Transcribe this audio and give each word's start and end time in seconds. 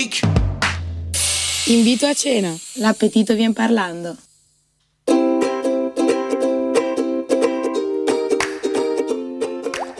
chic 0.00 0.26
Invito 1.66 2.06
a 2.06 2.14
cena, 2.14 2.56
l'appetito 2.74 3.34
vien 3.34 3.52
parlando. 3.52 4.16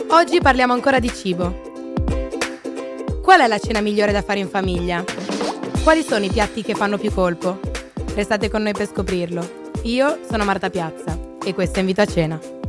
Oggi 0.09 0.39
parliamo 0.41 0.73
ancora 0.73 0.99
di 0.99 1.09
cibo. 1.13 1.69
Qual 3.21 3.39
è 3.39 3.47
la 3.47 3.59
cena 3.59 3.79
migliore 3.79 4.11
da 4.11 4.21
fare 4.21 4.39
in 4.39 4.49
famiglia? 4.49 5.03
Quali 5.83 6.03
sono 6.03 6.25
i 6.25 6.29
piatti 6.29 6.61
che 6.61 6.73
fanno 6.73 6.97
più 6.97 7.13
colpo? 7.13 7.59
Restate 8.13 8.49
con 8.49 8.63
noi 8.63 8.73
per 8.73 8.89
scoprirlo. 8.89 9.69
Io 9.83 10.19
sono 10.29 10.43
Marta 10.43 10.69
Piazza 10.69 11.17
e 11.41 11.53
questo 11.53 11.77
è 11.77 11.79
Invito 11.79 12.01
a 12.01 12.05
cena. 12.05 12.60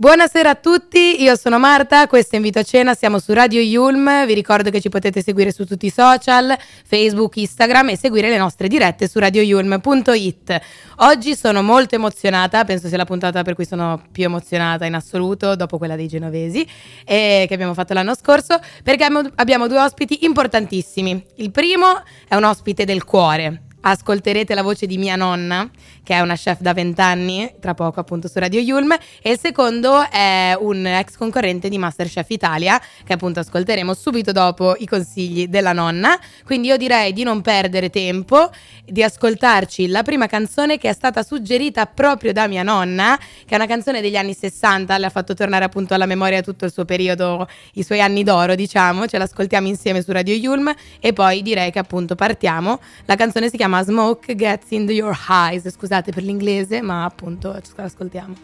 Buonasera 0.00 0.48
a 0.48 0.54
tutti, 0.54 1.20
io 1.20 1.36
sono 1.36 1.58
Marta, 1.58 2.06
questo 2.06 2.32
è 2.32 2.36
Invito 2.36 2.58
a 2.58 2.62
Cena, 2.62 2.94
siamo 2.94 3.18
su 3.18 3.34
Radio 3.34 3.60
Yulm, 3.60 4.24
vi 4.24 4.32
ricordo 4.32 4.70
che 4.70 4.80
ci 4.80 4.88
potete 4.88 5.20
seguire 5.20 5.52
su 5.52 5.66
tutti 5.66 5.84
i 5.84 5.90
social, 5.90 6.56
Facebook, 6.86 7.36
Instagram 7.36 7.90
e 7.90 7.98
seguire 7.98 8.30
le 8.30 8.38
nostre 8.38 8.66
dirette 8.66 9.06
su 9.06 9.18
radioyulm.it. 9.18 10.60
Oggi 11.00 11.36
sono 11.36 11.62
molto 11.62 11.96
emozionata, 11.96 12.64
penso 12.64 12.88
sia 12.88 12.96
la 12.96 13.04
puntata 13.04 13.42
per 13.42 13.54
cui 13.54 13.66
sono 13.66 14.02
più 14.10 14.24
emozionata 14.24 14.86
in 14.86 14.94
assoluto 14.94 15.54
dopo 15.54 15.76
quella 15.76 15.96
dei 15.96 16.08
genovesi 16.08 16.66
eh, 17.04 17.44
che 17.46 17.52
abbiamo 17.52 17.74
fatto 17.74 17.92
l'anno 17.92 18.14
scorso, 18.14 18.58
perché 18.82 19.06
abbiamo 19.34 19.68
due 19.68 19.80
ospiti 19.80 20.24
importantissimi. 20.24 21.22
Il 21.34 21.50
primo 21.50 22.02
è 22.26 22.36
un 22.36 22.44
ospite 22.44 22.86
del 22.86 23.04
cuore, 23.04 23.64
ascolterete 23.80 24.54
la 24.54 24.62
voce 24.62 24.86
di 24.86 24.98
mia 24.98 25.16
nonna, 25.16 25.68
che 26.02 26.14
è 26.14 26.20
una 26.20 26.34
chef 26.34 26.60
da 26.60 26.72
vent'anni, 26.72 27.54
tra 27.60 27.74
poco 27.74 28.00
appunto 28.00 28.28
su 28.28 28.38
Radio 28.38 28.60
Yulm, 28.60 28.96
e 29.22 29.30
il 29.30 29.38
secondo 29.38 30.08
è 30.10 30.56
un 30.58 30.86
ex 30.86 31.16
concorrente 31.16 31.68
di 31.68 31.78
Masterchef 31.78 32.28
Italia, 32.30 32.80
che 33.04 33.12
appunto 33.12 33.40
ascolteremo 33.40 33.94
subito 33.94 34.32
dopo 34.32 34.74
i 34.78 34.86
consigli 34.86 35.48
della 35.48 35.72
nonna. 35.72 36.18
Quindi 36.44 36.68
io 36.68 36.76
direi 36.76 37.12
di 37.12 37.22
non 37.22 37.40
perdere 37.40 37.90
tempo, 37.90 38.50
di 38.84 39.02
ascoltarci 39.02 39.86
la 39.88 40.02
prima 40.02 40.26
canzone 40.26 40.78
che 40.78 40.88
è 40.88 40.92
stata 40.92 41.22
suggerita 41.22 41.86
proprio 41.86 42.32
da 42.32 42.46
mia 42.46 42.62
nonna, 42.62 43.18
che 43.18 43.52
è 43.52 43.54
una 43.54 43.66
canzone 43.66 44.00
degli 44.00 44.16
anni 44.16 44.34
60, 44.34 44.98
le 44.98 45.06
ha 45.06 45.10
fatto 45.10 45.34
tornare 45.34 45.64
appunto 45.64 45.94
alla 45.94 46.06
memoria 46.06 46.42
tutto 46.42 46.64
il 46.64 46.72
suo 46.72 46.84
periodo, 46.84 47.48
i 47.74 47.82
suoi 47.82 48.00
anni 48.00 48.24
d'oro, 48.24 48.54
diciamo, 48.54 49.06
ce 49.06 49.18
l'ascoltiamo 49.18 49.66
insieme 49.68 50.02
su 50.02 50.12
Radio 50.12 50.34
Yulm 50.34 50.72
e 50.98 51.12
poi 51.12 51.42
direi 51.42 51.70
che 51.70 51.78
appunto 51.78 52.14
partiamo. 52.14 52.80
La 53.04 53.14
canzone 53.14 53.48
si 53.48 53.56
chiama 53.56 53.69
chiama 53.70 53.84
Smoke 53.84 54.34
Gets 54.34 54.70
Into 54.70 54.92
Your 54.92 55.16
Eyes, 55.28 55.68
scusate 55.70 56.10
per 56.10 56.24
l'inglese, 56.24 56.82
ma 56.82 57.04
appunto 57.04 57.52
ce 57.62 57.70
l'ascoltiamo. 57.76 58.34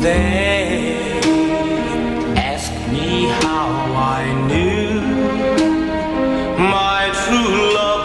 They 0.00 1.20
ask 2.34 2.72
me 2.90 3.30
how 3.40 3.94
I 3.94 4.32
knew 4.46 5.00
my 6.56 7.10
true 7.12 7.72
love 7.72 8.03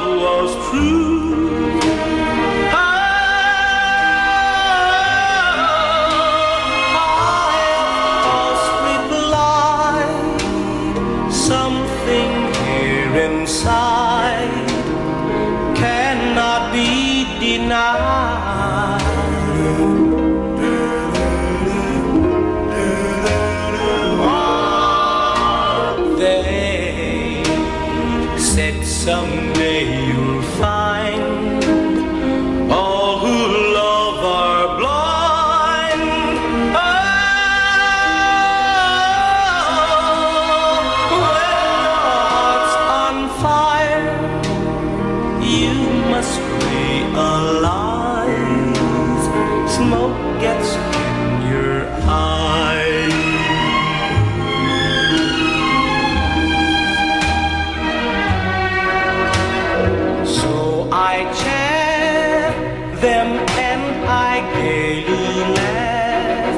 them 63.09 63.30
and 63.67 63.83
I 64.05 64.33
gaily 64.53 65.33
laugh 65.58 66.58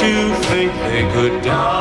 to 0.00 0.12
think 0.46 0.72
they 0.86 1.02
could 1.12 1.42
doubt 1.42 1.79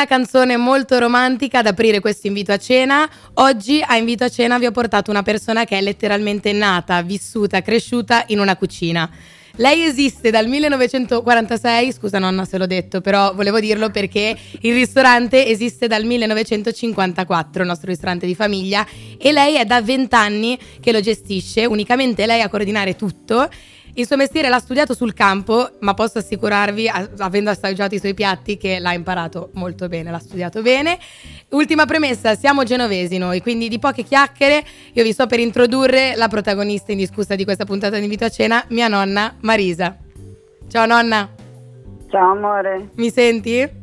Una 0.00 0.08
canzone 0.08 0.56
molto 0.56 0.98
romantica 0.98 1.58
ad 1.58 1.66
aprire 1.66 2.00
questo 2.00 2.26
invito 2.26 2.52
a 2.52 2.56
cena. 2.56 3.06
Oggi 3.34 3.84
a 3.86 3.98
invito 3.98 4.24
a 4.24 4.30
cena 4.30 4.58
vi 4.58 4.64
ho 4.64 4.70
portato 4.70 5.10
una 5.10 5.22
persona 5.22 5.66
che 5.66 5.76
è 5.76 5.82
letteralmente 5.82 6.54
nata, 6.54 7.02
vissuta, 7.02 7.60
cresciuta 7.60 8.24
in 8.28 8.40
una 8.40 8.56
cucina. 8.56 9.10
Lei 9.56 9.82
esiste 9.82 10.30
dal 10.30 10.48
1946, 10.48 11.92
scusa 11.92 12.18
nonna 12.18 12.46
se 12.46 12.56
l'ho 12.56 12.64
detto, 12.64 13.02
però 13.02 13.34
volevo 13.34 13.60
dirlo 13.60 13.90
perché 13.90 14.34
il 14.60 14.72
ristorante 14.72 15.46
esiste 15.46 15.86
dal 15.86 16.06
1954, 16.06 17.60
il 17.60 17.68
nostro 17.68 17.90
ristorante 17.90 18.24
di 18.24 18.34
famiglia, 18.34 18.86
e 19.18 19.32
lei 19.32 19.56
è 19.56 19.66
da 19.66 19.82
20 19.82 20.14
anni 20.14 20.58
che 20.80 20.92
lo 20.92 21.02
gestisce, 21.02 21.66
unicamente 21.66 22.24
lei 22.24 22.40
a 22.40 22.48
coordinare 22.48 22.96
tutto. 22.96 23.50
Il 23.94 24.06
suo 24.06 24.16
mestiere 24.16 24.48
l'ha 24.48 24.58
studiato 24.58 24.94
sul 24.94 25.12
campo, 25.12 25.70
ma 25.80 25.94
posso 25.94 26.18
assicurarvi, 26.18 26.88
avendo 27.18 27.50
assaggiato 27.50 27.94
i 27.94 27.98
suoi 27.98 28.14
piatti, 28.14 28.56
che 28.56 28.78
l'ha 28.78 28.92
imparato 28.92 29.50
molto 29.54 29.88
bene, 29.88 30.10
l'ha 30.10 30.18
studiato 30.18 30.62
bene. 30.62 30.98
Ultima 31.50 31.86
premessa, 31.86 32.34
siamo 32.34 32.62
genovesi 32.62 33.18
noi, 33.18 33.40
quindi 33.40 33.68
di 33.68 33.78
poche 33.78 34.02
chiacchiere 34.02 34.64
io 34.92 35.02
vi 35.02 35.12
sto 35.12 35.26
per 35.26 35.40
introdurre 35.40 36.14
la 36.16 36.28
protagonista 36.28 36.92
indiscussa 36.92 37.34
di 37.34 37.44
questa 37.44 37.64
puntata 37.64 37.96
di 37.96 38.04
Invito 38.04 38.24
a 38.24 38.30
Cena, 38.30 38.64
mia 38.68 38.88
nonna 38.88 39.34
Marisa. 39.40 39.96
Ciao 40.68 40.86
nonna, 40.86 41.28
Ciao 42.10 42.32
amore, 42.32 42.90
mi 42.96 43.08
senti? 43.08 43.79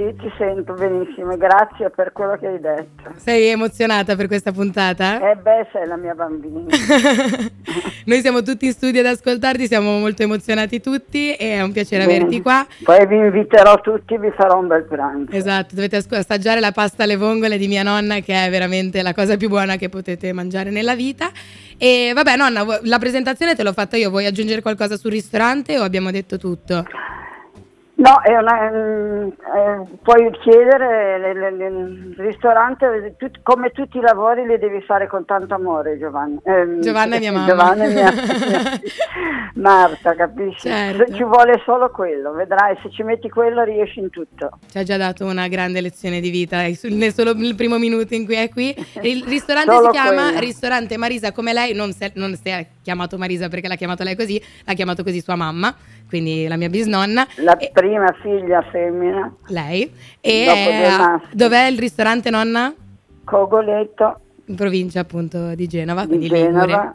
Sì, 0.00 0.14
ti 0.16 0.32
sento 0.38 0.72
benissimo, 0.72 1.36
grazie 1.36 1.90
per 1.90 2.12
quello 2.12 2.34
che 2.38 2.46
hai 2.46 2.58
detto. 2.58 3.12
Sei 3.16 3.48
emozionata 3.48 4.16
per 4.16 4.28
questa 4.28 4.50
puntata? 4.50 5.30
Eh 5.30 5.36
beh, 5.36 5.66
sei 5.72 5.86
la 5.86 5.96
mia 5.98 6.14
bambina. 6.14 6.64
Noi 8.06 8.20
siamo 8.22 8.40
tutti 8.40 8.64
in 8.64 8.72
studio 8.72 9.00
ad 9.00 9.06
ascoltarti, 9.06 9.66
siamo 9.66 9.98
molto 9.98 10.22
emozionati 10.22 10.80
tutti 10.80 11.34
e 11.34 11.56
è 11.56 11.60
un 11.60 11.72
piacere 11.72 12.06
Bene. 12.06 12.20
averti 12.20 12.40
qua. 12.40 12.66
Poi 12.82 13.06
vi 13.06 13.16
inviterò 13.16 13.78
tutti 13.82 14.14
e 14.14 14.18
vi 14.18 14.30
farò 14.30 14.58
un 14.58 14.68
bel 14.68 14.84
pranzo. 14.84 15.32
Esatto, 15.32 15.74
dovete 15.74 15.96
assaggiare 15.96 16.60
la 16.60 16.72
pasta 16.72 17.02
alle 17.02 17.16
vongole 17.16 17.58
di 17.58 17.68
mia 17.68 17.82
nonna 17.82 18.20
che 18.20 18.46
è 18.46 18.48
veramente 18.48 19.02
la 19.02 19.12
cosa 19.12 19.36
più 19.36 19.50
buona 19.50 19.76
che 19.76 19.90
potete 19.90 20.32
mangiare 20.32 20.70
nella 20.70 20.94
vita. 20.94 21.30
E 21.76 22.12
vabbè 22.14 22.36
nonna, 22.36 22.64
la 22.84 22.98
presentazione 22.98 23.54
te 23.54 23.62
l'ho 23.62 23.74
fatta 23.74 23.98
io, 23.98 24.08
vuoi 24.08 24.24
aggiungere 24.24 24.62
qualcosa 24.62 24.96
sul 24.96 25.10
ristorante 25.10 25.78
o 25.78 25.82
abbiamo 25.82 26.10
detto 26.10 26.38
tutto? 26.38 26.86
No, 28.00 28.18
è 28.22 28.34
una, 28.34 28.70
mm, 28.70 29.26
eh, 29.28 29.98
puoi 30.02 30.30
chiedere, 30.40 31.18
il 31.32 32.14
ristorante, 32.16 33.14
tut- 33.18 33.40
come 33.42 33.72
tutti 33.72 33.98
i 33.98 34.00
lavori 34.00 34.46
li 34.46 34.56
devi 34.58 34.80
fare 34.80 35.06
con 35.06 35.26
tanto 35.26 35.52
amore 35.52 35.98
Giovanna. 35.98 36.40
Ehm, 36.44 36.80
Giovanna 36.80 37.16
è 37.16 37.18
mia 37.18 37.32
mamma. 37.32 37.46
Giovanna 37.46 37.84
è 37.84 37.92
mia, 37.92 38.10
Marta, 39.56 40.14
capisci? 40.14 40.66
Certo. 40.66 41.12
Ci 41.12 41.22
vuole 41.24 41.60
solo 41.66 41.90
quello, 41.90 42.32
vedrai, 42.32 42.74
se 42.82 42.90
ci 42.90 43.02
metti 43.02 43.28
quello 43.28 43.64
riesci 43.64 43.98
in 44.00 44.08
tutto. 44.08 44.48
Ci 44.70 44.78
ha 44.78 44.82
già 44.82 44.96
dato 44.96 45.26
una 45.26 45.46
grande 45.48 45.82
lezione 45.82 46.20
di 46.20 46.30
vita 46.30 46.64
eh, 46.64 46.78
nel 46.84 47.12
solo 47.12 47.32
il 47.32 47.54
primo 47.54 47.76
minuto 47.76 48.14
in 48.14 48.24
cui 48.24 48.36
è 48.36 48.48
qui. 48.48 48.74
Il 49.02 49.24
ristorante 49.28 49.76
si 49.76 49.88
chiama 49.90 50.22
quello. 50.22 50.40
Ristorante 50.40 50.96
Marisa 50.96 51.32
come 51.32 51.52
lei, 51.52 51.74
non, 51.74 51.92
se- 51.92 52.12
non 52.14 52.34
si 52.34 52.48
è 52.48 52.66
chiamato 52.82 53.18
Marisa 53.18 53.48
perché 53.48 53.68
l'ha 53.68 53.74
chiamato 53.74 54.04
lei 54.04 54.16
così, 54.16 54.42
l'ha 54.64 54.72
chiamato 54.72 55.02
così 55.02 55.20
sua 55.20 55.36
mamma, 55.36 55.74
quindi 56.10 56.46
la 56.48 56.56
mia 56.56 56.68
bisnonna. 56.68 57.24
La 57.36 57.56
E- 57.56 57.70
prima 57.72 58.12
figlia 58.20 58.60
femmina, 58.70 59.32
lei. 59.46 59.90
E 60.20 60.44
è 60.44 60.64
due 60.64 60.86
a- 60.86 60.98
maschi. 60.98 61.36
dov'è 61.36 61.66
il 61.68 61.78
ristorante 61.78 62.28
nonna? 62.30 62.74
Cogoletto 63.24 64.20
In 64.46 64.56
provincia 64.56 65.00
appunto 65.00 65.54
di 65.54 65.66
Genova, 65.68 66.02
di 66.02 66.08
quindi 66.08 66.28
Genova, 66.28 66.64
Ligure. 66.66 66.94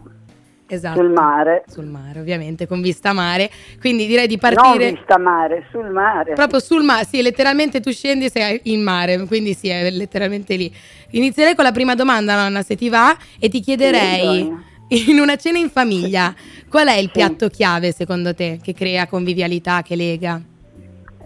Esatto. 0.67 0.99
sul 0.99 1.11
mare. 1.11 1.63
Sul 1.67 1.85
mare, 1.85 2.19
ovviamente, 2.19 2.67
con 2.67 2.81
vista 2.81 3.13
mare. 3.13 3.49
Quindi 3.79 4.05
direi 4.07 4.27
di 4.27 4.37
Non 4.41 4.51
partire 4.53 4.91
vista 4.91 5.17
mare, 5.17 5.65
sul 5.71 5.89
mare. 5.89 6.33
proprio 6.33 6.59
sul 6.59 6.83
mare. 6.83 7.05
Sì, 7.05 7.21
letteralmente 7.21 7.79
tu 7.79 7.91
scendi 7.91 8.25
e 8.25 8.29
sei 8.31 8.59
in 8.63 8.81
mare, 8.81 9.23
quindi 9.27 9.53
sì, 9.53 9.69
è 9.69 9.89
letteralmente 9.91 10.55
lì. 10.57 10.73
Inizierei 11.11 11.55
con 11.55 11.63
la 11.63 11.71
prima 11.71 11.95
domanda, 11.95 12.35
nonna, 12.35 12.61
se 12.63 12.75
ti 12.75 12.89
va, 12.89 13.15
e 13.39 13.47
ti 13.47 13.61
chiederei, 13.61 14.51
in 14.89 15.19
una 15.19 15.35
cena 15.35 15.57
in 15.57 15.69
famiglia, 15.69 16.33
qual 16.69 16.87
è 16.87 16.97
il 16.97 17.09
piatto 17.11 17.47
chiave 17.49 17.91
secondo 17.91 18.33
te 18.33 18.59
che 18.61 18.73
crea 18.73 19.07
convivialità, 19.07 19.81
che 19.81 19.95
lega? 19.95 20.39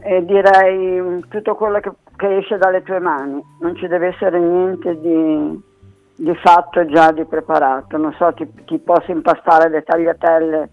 E 0.01 0.25
direi 0.25 1.01
mm, 1.01 1.19
tutto 1.29 1.55
quello 1.55 1.79
che, 1.79 1.91
che 2.15 2.37
esce 2.37 2.57
dalle 2.57 2.83
tue 2.83 2.99
mani, 2.99 3.41
non 3.61 3.75
ci 3.75 3.87
deve 3.87 4.07
essere 4.07 4.39
niente 4.39 4.99
di, 4.99 5.59
di 6.15 6.35
fatto 6.35 6.85
già 6.85 7.11
di 7.11 7.25
preparato, 7.25 7.97
non 7.97 8.13
so, 8.17 8.31
ti, 8.33 8.47
ti 8.65 8.77
posso 8.77 9.11
impastare 9.11 9.69
le 9.69 9.83
tagliatelle 9.83 10.69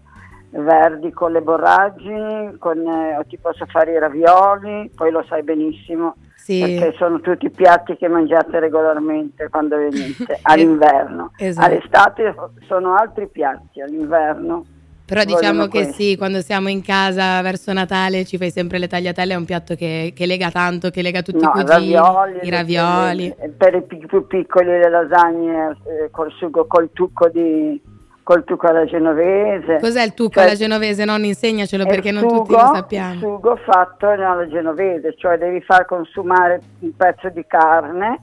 verdi 0.51 1.11
con 1.11 1.31
le 1.31 1.41
borragini, 1.41 2.57
con, 2.57 2.79
eh, 2.79 3.17
o 3.17 3.25
ti 3.25 3.37
posso 3.37 3.65
fare 3.65 3.91
i 3.91 3.99
ravioli, 3.99 4.89
poi 4.95 5.11
lo 5.11 5.23
sai 5.27 5.43
benissimo, 5.43 6.15
Sì. 6.47 6.59
perché 6.61 6.95
sono 6.97 7.19
tutti 7.19 7.49
piatti 7.49 7.97
che 7.97 8.07
mangiate 8.07 8.57
regolarmente 8.61 9.49
quando 9.49 9.75
venite, 9.75 10.39
all'inverno. 10.43 11.31
Esatto. 11.37 11.65
All'estate 11.67 12.35
sono 12.67 12.95
altri 12.95 13.27
piatti, 13.27 13.81
all'inverno. 13.81 14.63
Però 15.05 15.23
diciamo 15.25 15.63
che 15.63 15.69
questo. 15.83 15.93
sì, 15.93 16.15
quando 16.15 16.39
siamo 16.41 16.69
in 16.69 16.81
casa 16.81 17.41
verso 17.41 17.73
Natale 17.73 18.23
ci 18.23 18.37
fai 18.37 18.49
sempre 18.49 18.77
le 18.77 18.87
tagliatelle, 18.87 19.33
è 19.33 19.37
un 19.37 19.43
piatto 19.43 19.75
che, 19.75 20.13
che 20.15 20.25
lega 20.25 20.49
tanto, 20.49 20.89
che 20.89 21.01
lega 21.01 21.21
tutti 21.21 21.43
No, 21.43 21.51
i 21.55 21.63
cugini, 21.63 21.93
ravioli, 21.93 22.39
i 22.43 22.49
ravioli. 22.49 23.35
le- 23.37 23.53
per 23.57 23.75
i 23.75 23.83
pi- 23.83 24.05
più 24.05 24.25
piccoli 24.25 24.67
le 24.67 24.89
lasagne 24.89 25.77
eh, 25.85 26.09
col 26.11 26.31
sugo, 26.31 26.65
col 26.65 26.89
tucco 26.93 27.27
di 27.29 27.81
col 28.27 28.43
tucco 28.43 28.67
alla 28.67 28.83
genovese. 28.83 29.79
Cos'è 29.79 30.03
il 30.03 30.13
tucco 30.13 30.31
Cioè, 30.33 30.43
alla 30.43 30.55
genovese? 30.55 31.05
Non 31.05 31.23
insegnacelo 31.23 31.85
perché 31.85 32.11
non 32.11 32.23
sugo, 32.23 32.37
tutti 32.39 32.51
lo 32.51 32.71
sappiamo. 32.73 33.19
sugo 33.21 33.55
fatto 33.55 34.09
alla 34.09 34.45
genovese, 34.49 35.15
cioè 35.15 35.37
devi 35.37 35.61
far 35.61 35.85
consumare 35.85 36.59
un 36.79 36.93
pezzo 36.93 37.29
di 37.29 37.45
carne, 37.47 38.19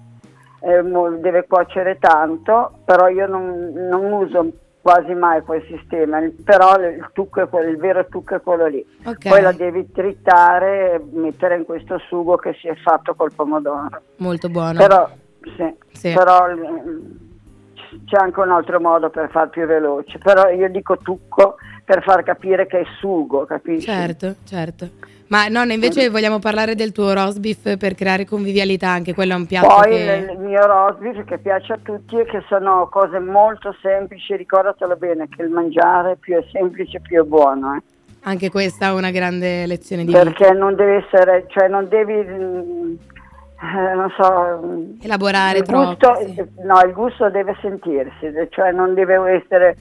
eh, 0.61 0.83
deve 1.23 1.47
cuocere 1.49 1.97
tanto, 1.99 2.81
però 2.85 3.09
io 3.09 3.27
non, 3.27 3.73
non 3.75 4.13
uso 4.13 4.47
quasi 4.83 5.15
mai 5.15 5.41
quel 5.41 5.65
sistema, 5.71 6.19
il- 6.19 6.33
però 6.33 6.77
il 6.79 7.09
tucco 7.15 7.41
è 7.41 7.49
quello, 7.49 7.71
il 7.71 7.79
vero 7.79 8.05
tucco 8.07 8.35
è 8.35 8.43
quello 8.43 8.67
lì. 8.67 8.85
Ok, 9.07 9.27
Poi 9.31 9.41
la 9.41 9.53
devi 9.53 9.91
tritare 9.91 10.93
e 10.97 11.01
mettere 11.13 11.57
in 11.57 11.65
questo 11.65 11.97
sugo 12.09 12.37
che 12.37 12.53
si 12.61 12.69
è 12.69 12.75
fatto 12.75 13.15
col 13.15 13.33
pomodoro. 13.35 14.03
molto 14.17 14.51
buono. 14.51 14.75
Però, 14.77 15.09
sì, 15.57 15.75
Sì. 15.93 16.13
però 16.13 16.45
c'è 18.05 18.17
anche 18.17 18.41
un 18.41 18.51
altro 18.51 18.81
modo 18.81 19.11
per 19.11 19.31
far 19.31 19.51
più 19.51 19.67
veloce. 19.67 20.19
Però 20.19 20.49
io 20.49 20.69
dico 20.71 20.99
tucco 20.99 21.57
per 21.85 22.03
far 22.03 22.23
capire 22.23 22.67
che 22.67 22.81
è 22.81 22.85
sugo, 22.99 23.45
capisci? 23.45 23.87
Certo, 23.87 24.35
certo. 24.45 24.89
Ma 25.27 25.49
nonna, 25.49 25.73
invece 25.73 26.11
vogliamo 26.11 26.39
parlare 26.39 26.75
del 26.75 26.93
tuo 26.93 27.13
roast 27.13 27.41
beef 27.41 27.77
per 27.77 27.95
creare 27.95 28.27
convivialità, 28.27 28.91
anche 28.91 29.15
quello 29.15 29.33
è 29.33 29.37
un 29.37 29.47
piatto 29.47 29.67
Poi 29.67 29.91
che... 29.91 30.29
il, 30.31 30.39
mio 30.39 30.67
roast 30.67 30.99
beef 30.99 31.25
che 31.25 31.39
piace 31.39 31.73
a 31.73 31.79
tutti 31.83 32.19
e 32.19 32.25
che 32.25 32.45
sono 32.47 32.89
cose 32.91 33.19
molto 33.19 33.75
semplici, 33.81 34.37
ricordatelo 34.37 34.97
bene 34.97 35.29
che 35.35 35.43
il 35.43 35.49
mangiare 35.49 36.17
più 36.21 36.37
è 36.37 36.45
semplice 36.53 37.01
più 37.01 37.23
è 37.23 37.25
buono. 37.25 37.75
eh. 37.75 37.83
Anche 38.27 38.51
questa 38.51 38.89
è 38.89 38.93
una 38.93 39.11
grande 39.11 39.67
lezione 39.67 40.05
di 40.05 40.13
vita. 40.13 40.23
Perché 40.23 40.53
non 40.53 40.75
deve 40.75 41.05
essere, 41.05 41.45
cioè 41.49 41.69
non 41.69 41.89
devi, 41.89 42.15
mm, 42.15 42.95
eh, 43.61 43.95
non 43.95 44.13
so, 44.17 45.05
Elaborare 45.05 45.59
il 45.59 45.65
troppo. 45.65 45.87
gusto, 45.87 46.17
sì. 46.27 46.45
no, 46.65 46.81
il 46.85 46.93
gusto 46.93 47.31
deve 47.31 47.57
sentirsi, 47.61 48.33
cioè 48.51 48.73
non 48.73 48.95
deve 48.95 49.15
essere 49.43 49.77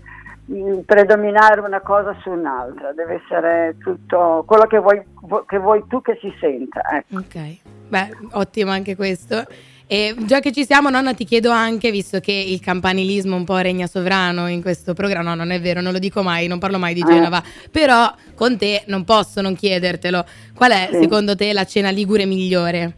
mm, 0.51 0.79
predominare 0.85 1.59
una 1.61 1.81
cosa 1.81 2.15
su 2.21 2.29
un'altra, 2.29 2.93
deve 2.93 3.21
essere 3.23 3.75
tutto 3.79 4.43
quello 4.47 4.65
che 4.65 4.77
vuoi, 4.79 5.01
che 5.47 5.57
vuoi 5.57 5.83
tu 5.87 6.01
che 6.01 6.17
si 6.21 6.33
senta. 6.39 6.81
ecco. 6.93 7.17
Ok, 7.17 7.57
beh, 7.89 8.09
ottimo 8.33 8.71
anche 8.71 8.95
questo. 8.95 9.43
E 9.85 10.15
già 10.19 10.39
che 10.39 10.51
ci 10.53 10.63
siamo, 10.65 10.89
nonna, 10.89 11.13
ti 11.13 11.25
chiedo 11.25 11.51
anche, 11.51 11.91
visto 11.91 12.19
che 12.19 12.31
il 12.31 12.59
campanilismo 12.61 13.35
un 13.35 13.43
po' 13.43 13.57
regna 13.57 13.85
sovrano 13.85 14.47
in 14.47 14.61
questo 14.61 14.93
programma, 14.93 15.31
no, 15.31 15.35
non 15.35 15.51
è 15.51 15.59
vero, 15.59 15.81
non 15.81 15.91
lo 15.91 15.99
dico 15.99 16.23
mai, 16.23 16.47
non 16.47 16.57
parlo 16.57 16.79
mai 16.79 16.93
di 16.95 17.01
Eh. 17.01 17.05
Genova, 17.05 17.43
però 17.69 18.11
con 18.33 18.57
te 18.57 18.83
non 18.87 19.03
posso 19.03 19.41
non 19.41 19.53
chiedertelo. 19.55 20.23
Qual 20.55 20.71
è, 20.71 20.87
Sì. 20.89 20.99
secondo 21.01 21.35
te, 21.35 21.51
la 21.53 21.65
cena 21.65 21.89
ligure 21.91 22.25
migliore? 22.25 22.93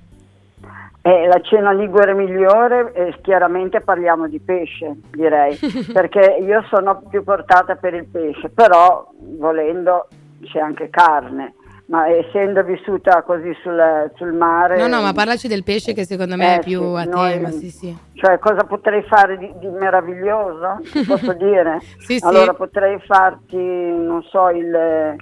E 1.08 1.28
la 1.28 1.40
cena 1.42 1.72
ligure 1.72 2.16
migliore, 2.16 2.92
eh, 2.94 3.16
chiaramente 3.22 3.80
parliamo 3.80 4.28
di 4.28 4.40
pesce, 4.40 4.96
direi, 5.12 5.56
perché 5.94 6.38
io 6.42 6.64
sono 6.68 7.00
più 7.08 7.24
portata 7.24 7.76
per 7.76 7.94
il 7.94 8.08
pesce, 8.08 8.50
però 8.50 9.08
volendo 9.38 10.08
c'è 10.46 10.58
anche 10.60 10.90
carne, 10.90 11.54
ma 11.90 12.08
essendo 12.10 12.64
vissuta 12.64 13.22
così 13.22 13.56
sul, 13.62 14.12
sul 14.16 14.34
mare... 14.34 14.78
No, 14.80 14.88
no, 14.88 15.00
ma 15.04 15.14
parlaci 15.14 15.48
del 15.48 15.64
pesce 15.64 15.94
che 15.94 16.06
secondo 16.06 16.38
me 16.38 16.56
Eh, 16.56 16.58
è 16.58 16.64
più 16.64 16.82
sì, 16.96 17.02
a 17.02 17.04
noi- 17.04 17.32
tema, 17.34 17.52
sì, 17.52 17.70
sì. 17.70 17.96
Cioè, 18.16 18.40
cosa 18.40 18.64
potrei 18.64 19.04
fare 19.04 19.38
di, 19.38 19.54
di 19.60 19.68
meraviglioso? 19.68 20.80
Posso 21.06 21.34
dire? 21.34 21.82
Sì, 22.00 22.18
sì. 22.18 22.26
Allora 22.26 22.56
potrei 22.56 23.00
farti, 23.06 23.58
non 23.58 24.24
so, 24.24 24.50
il, 24.50 24.74
eh, 24.74 25.18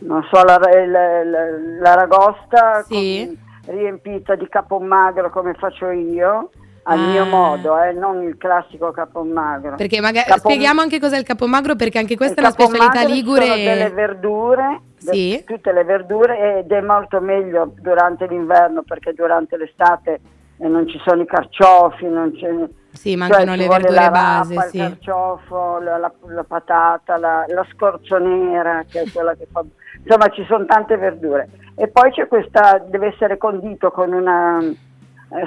non 0.00 0.22
so, 0.30 0.42
la, 0.44 0.60
il- 0.82 1.78
l'aragosta 1.80 2.82
Sì. 2.86 3.24
con- 3.26 3.48
riempita 3.66 4.34
di 4.34 4.48
capomagro 4.48 5.30
come 5.30 5.54
faccio 5.54 5.90
io, 5.90 6.50
al 6.84 6.98
Ah. 6.98 7.06
mio 7.08 7.24
modo, 7.26 7.80
eh, 7.82 7.92
non 7.92 8.22
il 8.22 8.36
classico 8.38 8.90
capomagro. 8.90 9.76
Perché 9.76 10.00
magari 10.00 10.26
Capom- 10.28 10.40
spieghiamo 10.52 10.80
anche 10.80 10.98
cos'è 10.98 11.18
il 11.18 11.24
capomagro, 11.24 11.76
perché 11.76 11.98
anche 11.98 12.16
questa 12.16 12.40
è 12.40 12.46
il 12.46 12.52
una 12.56 12.66
specialità 12.66 13.04
ligure. 13.06 13.42
Sono 13.44 13.56
delle 13.56 13.90
verdure, 13.90 14.80
de- 15.00 15.12
Sì. 15.12 15.44
tutte 15.46 15.72
le 15.72 15.84
verdure 15.84 16.58
ed 16.60 16.72
è 16.72 16.80
molto 16.80 17.20
meglio 17.20 17.72
durante 17.78 18.26
l'inverno 18.26 18.82
perché 18.82 19.12
durante 19.12 19.56
l'estate 19.56 20.20
eh, 20.62 20.68
non 20.68 20.86
ci 20.88 21.00
sono 21.06 21.22
i 21.22 21.26
carciofi, 21.26 22.06
non 22.06 22.32
c'è, 22.32 22.48
Sì, 22.92 23.16
mancano 23.16 23.46
cioè, 23.46 23.56
le 23.56 23.66
verdure 23.68 23.94
la 23.94 24.10
base, 24.10 24.54
rappa, 24.54 24.68
sì. 24.68 24.76
il 24.76 24.82
carciofo, 24.82 25.78
la, 25.80 25.96
la- 25.96 26.12
la 26.26 26.44
patata, 26.44 27.16
la, 27.16 27.44
la 27.48 27.66
scorzonera 27.72 28.84
che 28.90 29.02
è 29.02 29.10
quella 29.10 29.34
che 29.34 29.46
fa... 29.50 29.62
Insomma 30.02 30.28
ci 30.28 30.44
sono 30.46 30.64
tante 30.66 30.96
verdure. 30.96 31.48
E 31.80 31.88
poi 31.88 32.10
c'è 32.12 32.28
questa, 32.28 32.78
deve 32.86 33.06
essere 33.06 33.38
condito 33.38 33.90
con 33.90 34.12
una 34.12 34.58
eh, 34.60 34.74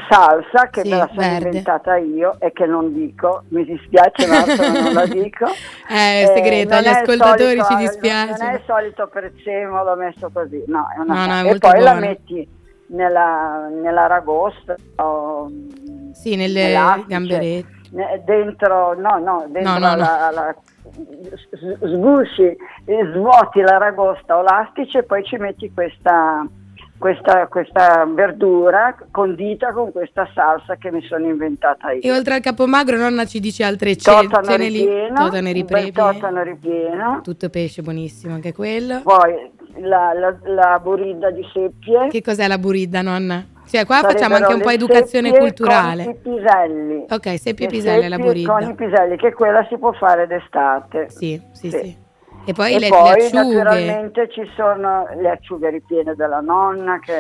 salsa 0.10 0.68
che 0.72 0.82
Sì, 0.82 0.90
me 0.90 0.98
la 0.98 1.08
sono 1.14 1.20
verde. 1.22 1.46
inventata 1.46 1.96
io 1.98 2.38
e 2.40 2.52
che 2.52 2.66
non 2.66 2.92
dico, 2.92 3.44
mi 3.50 3.64
dispiace 3.64 4.26
ma 4.26 4.44
non 4.82 4.94
la 4.94 5.06
dico. 5.06 5.46
Eh, 5.94 6.24
è 6.24 6.32
segreto, 6.36 6.74
agli 6.74 6.88
ascoltatori 6.88 7.60
solito- 7.60 7.66
ci 7.66 7.74
Non 7.74 7.82
è 7.82 7.88
dispiace. 7.88 8.44
il 8.52 8.62
solito 8.66 9.08
prezzemolo 9.08 9.96
messo 9.96 10.32
così, 10.34 10.64
no, 10.66 10.88
è 10.96 11.00
una 11.02 11.14
No, 11.14 11.26
no, 11.44 11.48
è 11.50 11.54
e 11.54 11.58
poi 11.60 11.80
la 11.82 11.92
buono. 11.92 12.00
metti 12.08 12.48
nella, 12.88 13.68
nell'aragosta 13.70 14.76
o 14.96 15.52
Sì, 16.14 16.36
nelle 16.36 16.72
ne- 17.92 18.22
dentro, 18.26 18.96
no, 19.00 19.20
no, 19.20 19.46
dentro 19.50 19.74
No, 19.74 19.78
no, 19.78 19.90
no. 19.92 19.96
la, 19.98 20.30
la- 20.34 20.56
s- 20.60 20.73
sgusci, 21.80 22.44
e 22.86 23.10
svuoti 23.14 23.62
l'aragosta 23.62 24.38
o 24.38 24.42
l'astice 24.42 25.00
e 25.00 25.04
poi 25.04 25.24
ci 25.24 25.38
metti 25.38 25.72
questa 25.74 26.46
questa, 26.96 27.48
questa 27.48 28.06
verdura 28.06 28.96
condita 29.12 29.74
con 29.74 29.92
questa 29.92 30.26
salsa 30.34 30.78
che 30.78 30.90
mi 30.90 31.02
sono 31.02 31.26
inventata 31.26 31.92
io. 31.92 32.00
E 32.02 32.12
oltre 32.14 32.36
al 32.36 32.40
capomagro, 32.40 32.96
nonna 32.96 33.26
ci 33.26 33.42
dice 33.42 33.66
altre 33.66 33.98
ce- 33.98 34.10
Totano 34.10 34.46
cene 34.46 34.70
lì. 34.70 34.80
ripieno, 34.86 35.16
Totano 35.26 35.52
totano 35.92 36.44
ripieno, 36.44 37.20
Tutto 37.22 37.50
pesce, 37.50 37.82
buonissimo 37.82 38.34
anche 38.34 38.54
quello. 38.54 39.02
poi 39.04 39.52
la, 39.82 40.14
la, 40.14 40.34
la 40.46 40.80
buridda 40.82 41.30
di 41.32 41.46
seppie. 41.52 42.08
Che 42.08 42.22
cos'è 42.22 42.48
la 42.48 42.58
buridda, 42.58 43.02
nonna? 43.02 43.48
Cioè, 43.74 43.88
qua 43.88 44.02
facciamo 44.02 44.36
anche 44.36 44.54
un 44.54 44.62
po' 44.62 44.70
educazione 44.70 45.36
culturale. 45.36 46.04
Con 46.04 46.14
i 46.14 46.18
piselli. 46.38 47.06
Ok, 47.10 47.40
seppie 47.40 47.66
e 47.66 47.70
piselli 47.70 48.06
alla 48.06 48.20
buridda. 48.20 48.52
Con 48.54 48.70
i 48.70 48.76
piselli, 48.76 49.18
che 49.18 49.34
quella 49.34 49.66
si 49.68 49.80
può 49.80 49.92
fare 49.94 50.28
d'estate. 50.28 51.10
Sì, 51.10 51.42
sì, 51.54 51.72
Sì. 51.72 51.78
sì. 51.80 51.98
E 52.46 52.54
poi 52.54 52.76
e 52.76 52.80
le, 52.80 52.90
poi 52.90 53.04
le 53.04 53.26
acciughe. 53.26 53.56
naturalmente 53.56 54.30
ci 54.30 54.48
sono 54.56 55.08
le 55.16 55.28
acciughe 55.28 55.72
ripiene 55.72 56.14
della 56.14 56.40
nonna, 56.42 57.00
che, 57.00 57.14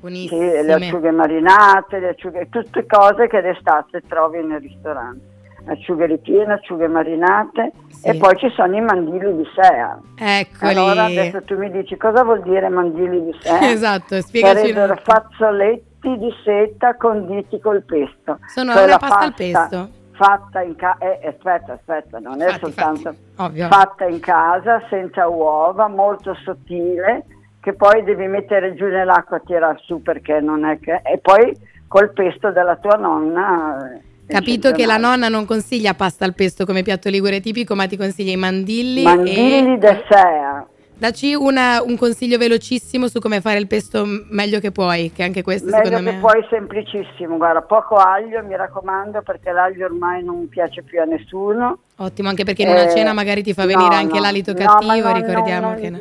Buonissime. 0.00 0.62
le 0.62 0.72
acciughe 0.72 1.10
marinate, 1.10 1.98
le 1.98 2.08
acciughe, 2.08 2.48
tutte 2.48 2.86
cose 2.86 3.26
che 3.28 3.42
d'estate 3.42 4.00
trovi 4.08 4.42
nel 4.42 4.60
ristorante. 4.60 5.31
Acciughe 5.64 6.06
ripiene, 6.06 6.54
acciughe 6.54 6.88
marinate 6.88 7.70
Sì. 7.88 8.08
e 8.08 8.16
poi 8.16 8.36
ci 8.36 8.50
sono 8.50 8.76
i 8.76 8.80
mandili 8.80 9.36
di 9.36 9.44
sea. 9.54 9.98
Eccoli. 10.18 10.70
Allora 10.72 11.04
adesso 11.04 11.42
tu 11.44 11.56
mi 11.56 11.70
dici 11.70 11.96
cosa 11.96 12.24
vuol 12.24 12.42
dire 12.42 12.68
mandili 12.68 13.22
di 13.24 13.36
sea? 13.40 13.60
Esatto, 13.70 14.20
spiegaci 14.20 14.56
Sarebbero 14.72 14.96
fazzoletti 15.02 16.16
di 16.18 16.32
seta 16.44 16.96
conditi 16.96 17.60
col 17.60 17.82
pesto. 17.82 18.38
Sono 18.46 18.72
Cioè 18.72 18.82
una 18.82 18.92
la 18.92 18.98
pasta 18.98 19.18
al 19.20 19.34
pesto. 19.34 19.88
Fatta 20.14 20.60
in 20.62 20.74
casa, 20.76 20.98
aspetta, 21.26 21.72
aspetta, 21.72 22.18
non 22.18 22.40
è 22.42 22.46
Infatti, 22.46 22.60
soltanto 22.60 23.14
ovvio. 23.36 23.66
fatta 23.68 24.04
in 24.06 24.20
casa, 24.20 24.82
senza 24.90 25.26
uova, 25.28 25.88
molto 25.88 26.34
sottile, 26.44 27.24
che 27.60 27.72
poi 27.72 28.02
devi 28.04 28.26
mettere 28.26 28.74
giù 28.74 28.86
nell'acqua 28.86 29.38
e 29.38 29.42
tirare 29.46 29.78
su 29.82 30.02
perché 30.02 30.40
non 30.40 30.64
è 30.64 30.78
che... 30.80 31.00
E 31.04 31.18
poi 31.18 31.56
col 31.88 32.12
pesto 32.12 32.50
della 32.50 32.76
tua 32.76 32.96
nonna... 32.96 33.98
Capito 34.26 34.72
che 34.72 34.86
la 34.86 34.96
nonna 34.96 35.28
non 35.28 35.44
consiglia 35.44 35.94
pasta 35.94 36.24
al 36.24 36.34
pesto 36.34 36.64
come 36.64 36.82
piatto 36.82 37.08
ligure 37.10 37.40
tipico, 37.40 37.74
ma 37.74 37.86
ti 37.86 37.96
consiglia 37.96 38.32
i 38.32 38.36
mandilli. 38.36 39.02
Mandili 39.02 39.74
e... 39.74 39.78
de 39.78 40.04
sea. 40.08 40.66
Dacci 40.94 41.34
una- 41.34 41.82
un 41.82 41.96
consiglio 41.96 42.38
velocissimo 42.38 43.08
su 43.08 43.18
come 43.18 43.40
fare 43.40 43.58
il 43.58 43.66
pesto 43.66 44.04
meglio 44.30 44.60
che 44.60 44.70
puoi, 44.70 45.10
che 45.10 45.24
anche 45.24 45.42
questo 45.42 45.68
Meglio 45.68 45.84
secondo 45.86 46.10
che 46.10 46.16
me... 46.16 46.20
poi 46.22 46.46
semplicissimo, 46.48 47.36
guarda, 47.38 47.60
poco 47.62 47.96
aglio, 47.96 48.40
mi 48.44 48.54
raccomando, 48.56 49.20
perché 49.22 49.50
l'aglio 49.50 49.86
ormai 49.86 50.22
non 50.22 50.48
piace 50.48 50.82
più 50.82 51.00
a 51.00 51.04
nessuno. 51.04 51.78
Ottimo, 51.96 52.28
anche 52.28 52.44
perché 52.44 52.62
in 52.62 52.68
una 52.68 52.84
Eh, 52.84 52.94
cena 52.94 53.12
magari 53.12 53.42
ti 53.42 53.52
fa 53.52 53.66
venire 53.66 53.88
no, 53.88 53.94
anche 53.96 54.14
no. 54.14 54.20
l'alito 54.20 54.52
No, 54.52 54.58
cattivo, 54.58 55.08
non- 55.08 55.14
ricordiamo 55.14 55.68
non- 55.70 55.80
che... 55.80 55.90
no. 55.90 55.98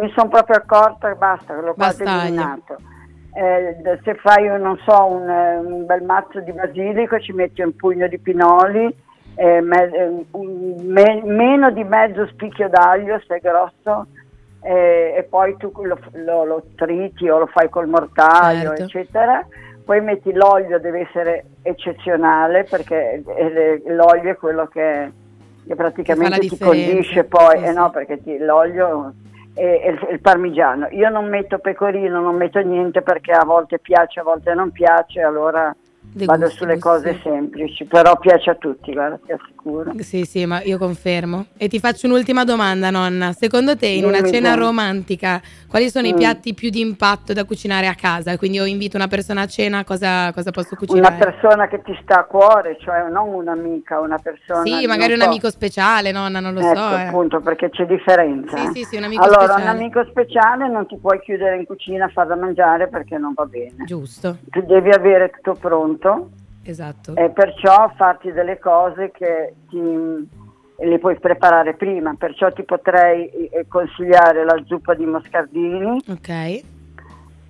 Mi 0.00 0.12
sono 0.14 0.28
proprio 0.28 0.56
accorta, 0.56 1.12
basta, 1.14 1.54
l'ho 1.60 1.74
quasi 1.74 2.04
Basta 2.04 2.20
aglio. 2.20 2.58
Eh, 3.40 3.76
se 4.02 4.14
fai, 4.16 4.48
so, 4.84 5.04
un, 5.06 5.28
eh, 5.30 5.56
un 5.58 5.86
bel 5.86 6.02
mazzo 6.02 6.40
di 6.40 6.50
basilico, 6.50 7.20
ci 7.20 7.30
metti 7.32 7.62
un 7.62 7.76
pugno 7.76 8.08
di 8.08 8.18
pinoli, 8.18 8.92
eh, 9.36 9.60
me- 9.60 9.90
eh, 9.92 10.24
un- 10.32 10.74
me- 10.82 11.22
meno 11.24 11.70
di 11.70 11.84
mezzo 11.84 12.26
spicchio 12.26 12.68
d'aglio 12.68 13.20
se 13.28 13.36
è 13.36 13.38
grosso, 13.40 14.06
eh, 14.60 15.14
e 15.16 15.22
poi 15.22 15.56
tu 15.56 15.70
lo, 15.84 15.96
lo- 16.14 16.44
lo 16.44 16.62
triti 16.74 17.28
o 17.28 17.38
lo 17.38 17.46
fai 17.46 17.68
col 17.68 17.86
mortaio, 17.86 18.70
Certo. 18.74 18.82
eccetera. 18.82 19.46
Poi 19.84 20.00
metti 20.00 20.32
l'olio, 20.32 20.80
deve 20.80 21.02
essere 21.08 21.44
eccezionale 21.62 22.64
perché 22.64 23.22
eh, 23.24 23.82
l'olio 23.86 24.32
è 24.32 24.36
quello 24.36 24.66
che, 24.66 25.12
che 25.64 25.74
praticamente 25.76 26.40
ti 26.40 26.58
condisce 26.58 27.22
poi, 27.22 27.58
sì, 27.60 27.66
sì. 27.66 27.72
no, 27.72 27.90
perché 27.90 28.20
ti- 28.20 28.38
l'olio 28.38 29.12
e, 29.58 29.98
il, 30.10 30.20
parmigiano. 30.20 30.88
Io 30.90 31.08
non 31.08 31.28
metto 31.28 31.58
pecorino, 31.58 32.20
non 32.20 32.36
metto 32.36 32.60
niente 32.60 33.02
perché 33.02 33.32
a 33.32 33.44
volte 33.44 33.78
piace, 33.78 34.20
a 34.20 34.22
volte 34.22 34.54
non 34.54 34.70
piace, 34.70 35.20
allora 35.20 35.74
vado 36.12 36.44
gusti, 36.44 36.56
sulle 36.56 36.74
gusti. 36.78 36.88
cose 36.88 37.20
semplici, 37.22 37.84
però 37.84 38.16
piace 38.18 38.50
a 38.50 38.54
tutti, 38.54 38.92
guarda, 38.92 39.18
ti 39.24 39.32
assicuro. 39.32 39.92
Sì, 39.98 40.24
sì, 40.24 40.46
ma 40.46 40.62
io 40.62 40.78
confermo. 40.78 41.46
E 41.56 41.68
ti 41.68 41.78
faccio 41.78 42.06
un'ultima 42.06 42.44
domanda, 42.44 42.90
nonna. 42.90 43.32
Secondo 43.32 43.76
te, 43.76 43.86
in 43.86 44.04
una 44.04 44.22
cena 44.22 44.54
romantica, 44.54 45.40
quali 45.68 45.90
sono 45.90 46.06
i 46.06 46.12
Mm. 46.12 46.16
piatti 46.16 46.54
più 46.54 46.70
di 46.70 46.80
impatto 46.80 47.32
da 47.32 47.44
cucinare 47.44 47.86
a 47.86 47.94
casa? 47.94 48.36
Quindi 48.38 48.56
io 48.58 48.64
invito 48.64 48.96
una 48.96 49.08
persona 49.08 49.42
a 49.42 49.46
cena, 49.46 49.84
cosa, 49.84 50.32
cosa 50.32 50.50
posso 50.50 50.76
Una 50.78 50.86
cucinare? 50.86 51.16
persona 51.16 51.68
che 51.68 51.82
ti 51.82 51.96
sta 52.02 52.20
a 52.20 52.24
cuore, 52.24 52.76
cioè 52.80 53.08
non 53.10 53.28
un'amica, 53.34 54.00
una 54.00 54.18
persona... 54.18 54.62
Sì, 54.64 54.86
magari 54.86 55.12
un 55.12 55.20
so. 55.20 55.26
amico 55.26 55.50
speciale, 55.50 56.12
nonna, 56.12 56.40
non 56.40 56.54
lo 56.54 56.60
ecco, 56.60 56.74
so. 56.78 56.96
eh. 56.96 57.02
appunto, 57.02 57.40
perché 57.40 57.70
c'è 57.70 57.84
differenza. 57.86 58.56
Sì, 58.56 58.64
eh. 58.64 58.70
sì, 58.72 58.84
sì, 58.84 58.96
un 58.96 59.04
amico 59.04 59.22
allora, 59.22 59.42
speciale. 59.44 59.62
un 59.62 59.68
amico 59.68 60.04
speciale 60.08 60.68
non 60.68 60.86
ti 60.86 60.96
puoi 60.98 61.20
chiudere 61.20 61.56
in 61.56 61.66
cucina 61.66 62.06
a 62.06 62.08
far 62.08 62.26
da 62.26 62.36
mangiare 62.36 62.88
perché 62.88 63.18
non 63.18 63.32
va 63.34 63.44
bene. 63.44 63.84
Giusto, 63.84 64.38
Tu 64.50 64.62
devi 64.62 64.90
avere 64.90 65.30
tutto 65.30 65.54
pronto 65.58 65.97
esatto. 66.62 67.14
e 67.16 67.30
perciò 67.30 67.92
farti 67.96 68.32
delle 68.32 68.58
cose 68.58 69.10
che 69.10 69.54
ti, 69.68 70.28
le 70.80 70.98
puoi 70.98 71.18
preparare 71.18 71.74
prima. 71.74 72.14
Perciò 72.16 72.52
ti 72.52 72.62
potrei 72.62 73.28
eh, 73.48 73.66
consigliare 73.66 74.44
la 74.44 74.60
zuppa 74.66 74.94
di 74.94 75.04
moscardini. 75.04 76.00
Ok. 76.08 76.28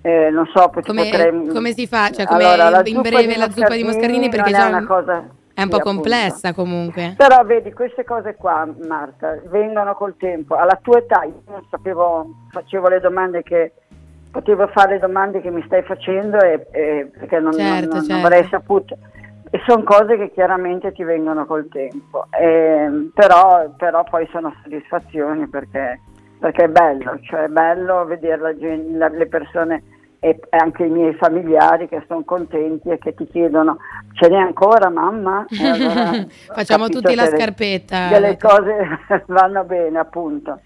eh, 0.01 0.29
non 0.29 0.47
so, 0.53 0.71
Come, 0.85 1.09
potrei... 1.09 1.47
come 1.47 1.73
si 1.73 1.85
fa? 1.85 2.09
Cioè, 2.09 2.25
come 2.25 2.43
Allora, 2.43 2.69
la 2.69 2.81
in 2.85 3.01
breve 3.01 3.37
la 3.37 3.49
zuppa 3.49 3.75
di 3.75 3.83
moscardini 3.83 4.29
perché 4.29 4.51
già 4.51 4.67
è 4.67 4.69
una 4.69 4.85
cosa... 4.85 5.27
è 5.53 5.61
un 5.61 5.69
po' 5.69 5.75
appunto. 5.75 5.79
complessa 5.79 6.53
comunque. 6.53 7.13
Però 7.17 7.43
vedi, 7.43 7.71
queste 7.73 8.03
cose 8.03 8.35
qua, 8.35 8.67
Marta, 8.87 9.39
vengono 9.49 9.93
col 9.95 10.15
tempo. 10.17 10.55
Alla 10.55 10.79
tua 10.81 10.99
età 10.99 11.23
io 11.23 11.41
non 11.47 11.65
sapevo, 11.69 12.47
facevo 12.49 12.87
le 12.87 12.99
domande 12.99 13.43
che 13.43 13.73
potevo 14.31 14.67
fare 14.67 14.93
le 14.93 14.99
domande 14.99 15.41
che 15.41 15.49
mi 15.51 15.63
stai 15.65 15.81
facendo 15.83 16.39
e, 16.39 16.67
e- 16.71 17.11
perché 17.17 17.39
non, 17.39 17.53
Certo, 17.53 17.87
non- 17.87 17.95
non 17.97 18.03
certo. 18.05 18.25
avrei 18.25 18.47
saputo. 18.49 18.97
E 19.51 19.59
sono 19.65 19.83
cose 19.83 20.15
che 20.17 20.31
chiaramente 20.31 20.91
ti 20.91 21.03
vengono 21.03 21.45
col 21.45 21.67
tempo. 21.69 22.25
Ehm, 22.39 23.11
però, 23.15 23.67
però 23.77 24.03
poi 24.03 24.27
sono 24.31 24.53
soddisfazioni 24.61 25.47
perché, 25.47 25.99
perché 26.39 26.65
è 26.65 26.67
bello, 26.69 27.17
cioè 27.23 27.43
è 27.43 27.47
bello 27.47 28.05
vedere 28.05 28.37
la 28.41 29.07
la- 29.09 29.15
le 29.15 29.25
persone 29.27 29.83
e 30.21 30.37
anche 30.49 30.83
i 30.83 30.89
miei 30.89 31.13
familiari 31.13 31.87
che 31.87 32.03
sono 32.07 32.23
contenti 32.25 32.89
e 32.89 32.97
che 32.99 33.13
ti 33.15 33.25
chiedono 33.25 33.77
ce 34.13 34.27
n'è 34.29 34.35
ancora 34.37 34.89
mamma? 34.89 35.45
E 35.49 35.67
allora 35.67 36.11
Facciamo 36.53 36.87
tutti 36.89 37.15
la 37.15 37.25
scarpetta. 37.25 38.09
che 38.09 38.19
le 38.19 38.37
cose 38.37 38.99
vanno 39.27 39.63
bene 39.63 39.97
appunto. 39.97 40.59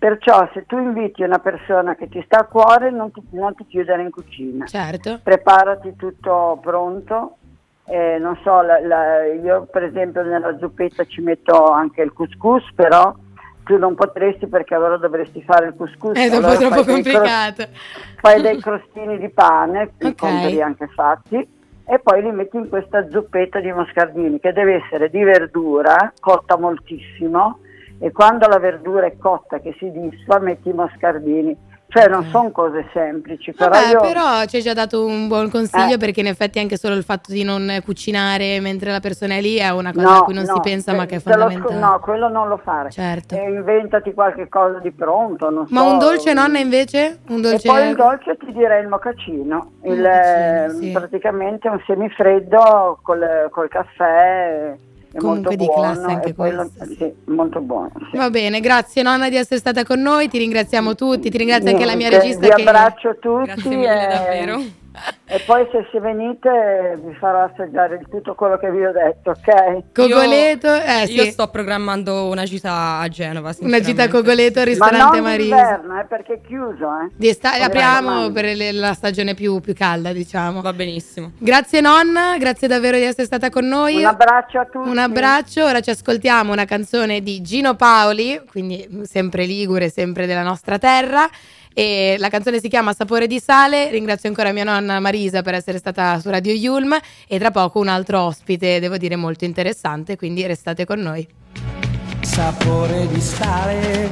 Perciò 0.00 0.48
se 0.54 0.64
tu 0.64 0.78
inviti 0.78 1.22
una 1.22 1.40
persona 1.40 1.94
che 1.94 2.08
ti 2.08 2.22
sta 2.24 2.38
a 2.38 2.44
cuore 2.44 2.90
non 2.90 3.12
ti, 3.12 3.20
non 3.32 3.54
ti 3.54 3.66
chiudere 3.66 4.00
in 4.00 4.10
cucina, 4.10 4.64
Certo. 4.64 5.20
preparati 5.22 5.94
tutto 5.94 6.58
pronto. 6.62 7.36
Eh, 7.84 8.16
non 8.18 8.34
so, 8.42 8.62
la- 8.62 8.80
la- 8.80 9.26
io 9.26 9.66
per 9.70 9.82
esempio 9.82 10.22
nella 10.22 10.56
zuppetta 10.58 11.04
ci 11.04 11.20
metto 11.20 11.66
anche 11.70 12.00
il 12.00 12.14
couscous, 12.14 12.64
però 12.74 13.14
tu 13.64 13.76
non 13.76 13.94
potresti 13.94 14.46
perché 14.46 14.74
allora 14.74 14.96
dovresti 14.96 15.42
fare 15.42 15.66
il 15.66 15.74
couscous. 15.76 16.16
È 16.16 16.28
un 16.28 16.32
allora 16.44 16.52
po' 16.54 16.58
troppo 16.60 16.84
complicato. 16.92 17.66
fai 18.22 18.40
dei 18.40 18.58
crostini 18.58 19.18
di 19.18 19.28
pane, 19.28 19.90
li 19.98 20.06
Ok. 20.08 20.16
compri 20.16 20.62
anche 20.62 20.86
fatti, 20.86 21.36
e 21.84 21.98
poi 21.98 22.22
li 22.22 22.32
metti 22.32 22.56
in 22.56 22.70
questa 22.70 23.06
zuppetta 23.10 23.60
di 23.60 23.70
moscardini 23.70 24.40
che 24.40 24.54
deve 24.54 24.76
essere 24.82 25.10
di 25.10 25.22
verdura, 25.22 26.10
cotta 26.20 26.56
moltissimo, 26.56 27.58
e 28.00 28.10
quando 28.12 28.48
la 28.48 28.58
verdura 28.58 29.06
è 29.06 29.16
cotta 29.18 29.60
che 29.60 29.76
si 29.78 29.90
disfa 29.92 30.38
metti 30.40 30.70
i 30.70 30.72
moscardini. 30.72 31.68
Cioè 31.92 32.06
non 32.06 32.20
Ok. 32.20 32.26
sono 32.28 32.50
cose 32.52 32.88
semplici, 32.92 33.52
però 33.52 33.70
Vabbè, 33.70 33.90
io... 33.90 34.00
però 34.00 34.44
ci 34.44 34.54
hai 34.54 34.62
già 34.62 34.74
dato 34.74 35.04
un 35.04 35.26
buon 35.26 35.50
consiglio 35.50 35.94
Eh. 35.94 35.98
perché 35.98 36.20
in 36.20 36.28
effetti 36.28 36.60
anche 36.60 36.76
solo 36.76 36.94
il 36.94 37.02
fatto 37.02 37.32
di 37.32 37.42
non 37.42 37.80
cucinare 37.84 38.60
mentre 38.60 38.92
la 38.92 39.00
persona 39.00 39.34
è 39.34 39.40
lì 39.40 39.56
è 39.56 39.70
una 39.70 39.92
cosa 39.92 40.06
No, 40.08 40.18
a 40.18 40.22
cui 40.22 40.32
non 40.34 40.44
si 40.44 40.52
no, 40.52 40.60
pensa 40.60 40.92
eh, 40.92 40.94
ma 40.94 41.06
che 41.06 41.16
è 41.16 41.18
lo 41.18 41.20
sc- 41.22 41.30
fondamentale. 41.32 41.80
no, 41.80 41.98
quello 41.98 42.28
non 42.28 42.46
lo 42.46 42.58
fare. 42.58 42.90
Certo. 42.92 43.34
Eh, 43.34 43.42
inventati 43.42 44.14
qualche 44.14 44.48
cosa 44.48 44.78
di 44.78 44.92
pronto, 44.92 45.50
non 45.50 45.66
Ma 45.70 45.80
so. 45.80 45.90
un 45.90 45.98
dolce 45.98 46.32
nonna 46.32 46.60
invece? 46.60 47.18
Un 47.26 47.40
dolce 47.40 47.66
E 47.66 47.70
poi 47.72 47.88
il 47.88 47.96
dolce 47.96 48.36
ti 48.36 48.52
direi 48.52 48.82
il 48.82 48.88
mocaccino, 48.88 49.72
il, 49.82 49.96
mocaccino, 49.98 50.64
eh, 50.64 50.68
sì. 50.78 50.90
praticamente 50.92 51.68
un 51.68 51.82
semifreddo 51.88 53.00
col, 53.02 53.48
col 53.50 53.68
caffè, 53.68 54.76
è 55.12 55.18
Comunque 55.18 55.56
molto 55.56 55.56
di 55.56 55.64
buono. 55.66 55.82
classe 55.92 56.06
anche 56.12 56.34
quello- 56.34 56.70
questo, 56.76 56.94
sì. 57.04 57.12
molto 57.32 57.60
buono. 57.60 57.90
sì. 58.10 58.16
Va 58.16 58.30
bene, 58.30 58.60
grazie 58.60 59.02
nonna 59.02 59.28
di 59.28 59.36
essere 59.36 59.58
stata 59.58 59.84
con 59.84 60.00
noi, 60.00 60.28
ti 60.28 60.38
ringraziamo 60.38 60.94
tutti, 60.94 61.30
ti 61.30 61.38
ringrazio 61.38 61.70
anche 61.70 61.84
la 61.84 61.96
mia 61.96 62.08
Niente, 62.08 62.26
regista 62.26 62.54
Vi 62.54 62.62
che... 62.62 62.68
abbraccio 62.68 63.16
tutti. 63.20 63.44
Grazie 63.46 63.70
mille, 63.76 64.04
e- 64.04 64.08
davvero. 64.12 64.62
E 65.24 65.40
poi 65.46 65.64
se 65.70 65.86
si 65.92 65.98
venite 66.00 66.98
vi 67.04 67.14
farò 67.14 67.44
assaggiare 67.44 68.00
tutto 68.10 68.34
quello 68.34 68.58
che 68.58 68.68
vi 68.72 68.84
ho 68.84 68.90
detto, 68.90 69.30
ok? 69.30 69.92
Cogoleto, 69.94 70.74
eh 70.74 71.04
Io 71.04 71.22
sì, 71.22 71.30
sto 71.30 71.46
programmando 71.48 72.26
una 72.28 72.42
gita 72.42 72.98
a 72.98 73.06
Genova. 73.08 73.54
una 73.60 73.78
gita 73.80 74.02
a. 74.04 74.08
Cogoleto 74.08 74.58
al 74.58 74.64
Ma 74.66 74.70
ristorante 74.72 75.16
non 75.20 75.22
Marisa. 75.30 75.54
d'inverno, 75.56 76.00
eh, 76.00 76.04
perché 76.06 76.32
è 76.34 76.40
chiuso, 76.44 76.86
eh. 76.86 77.10
Di 77.16 77.28
esta- 77.28 77.52
apriamo 77.62 78.30
per 78.32 78.56
le- 78.56 78.72
la 78.72 78.92
stagione 78.92 79.34
più, 79.34 79.60
più 79.60 79.72
calda, 79.74 80.12
diciamo. 80.12 80.60
Va 80.60 80.72
benissimo. 80.72 81.30
Grazie 81.38 81.80
nonna, 81.80 82.36
grazie 82.38 82.66
davvero 82.66 82.96
di 82.96 83.04
essere 83.04 83.26
stata 83.26 83.48
con 83.50 83.66
noi. 83.68 83.98
Un 83.98 84.06
abbraccio 84.06 84.58
a 84.58 84.64
tutti. 84.64 84.88
Un 84.88 84.98
abbraccio, 84.98 85.64
ora 85.64 85.80
ci 85.80 85.90
ascoltiamo 85.90 86.50
una 86.52 86.64
canzone 86.64 87.20
di 87.20 87.40
Gino 87.42 87.76
Paoli, 87.76 88.40
quindi 88.50 89.02
sempre 89.04 89.44
ligure, 89.46 89.88
sempre 89.90 90.26
della 90.26 90.42
nostra 90.42 90.78
terra. 90.78 91.28
E 91.72 92.16
la 92.18 92.28
canzone 92.28 92.60
si 92.60 92.68
chiama 92.68 92.92
Sapore 92.92 93.26
di 93.26 93.40
sale. 93.40 93.90
Ringrazio 93.90 94.28
ancora 94.28 94.52
mia 94.52 94.64
nonna 94.64 95.00
Marisa 95.00 95.42
per 95.42 95.54
essere 95.54 95.78
stata 95.78 96.18
su 96.20 96.28
Radio 96.30 96.52
Yulm 96.52 96.98
e 97.26 97.38
tra 97.38 97.50
poco 97.50 97.80
un 97.80 97.88
altro 97.88 98.20
ospite, 98.22 98.80
devo 98.80 98.96
dire 98.96 99.16
molto 99.16 99.44
interessante, 99.44 100.16
quindi 100.16 100.46
restate 100.46 100.84
con 100.84 101.00
noi. 101.00 101.26
Sapore 102.22 103.06
di 103.08 103.20
sale, 103.20 104.10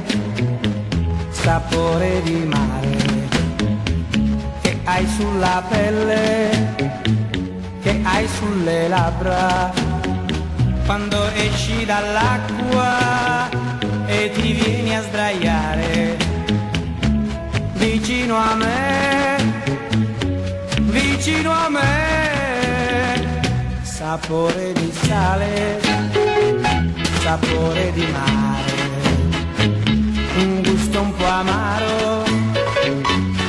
sapore 1.31 2.21
di 2.23 2.45
mare 2.45 2.97
che 4.61 4.77
hai 4.83 5.07
sulla 5.07 5.63
pelle, 5.69 6.75
che 7.81 7.99
hai 8.03 8.27
sulle 8.27 8.87
labbra 8.87 9.71
quando 10.85 11.23
esci 11.35 11.85
dall'acqua 11.85 13.47
e 14.07 14.31
ti 14.33 14.53
vieni 14.53 14.95
a 14.95 15.03
sdraiare 15.03 16.28
vicino 17.79 18.35
a 18.35 18.55
me, 18.55 19.37
vicino 20.91 21.51
a 21.51 21.69
me, 21.69 23.41
sapore 23.81 24.73
di 24.73 24.91
sale, 24.91 25.79
sapore 27.21 27.91
di 27.93 28.05
mare, 28.11 28.73
un 30.37 30.61
gusto 30.61 31.01
un 31.01 31.15
po' 31.15 31.25
amaro 31.25 32.23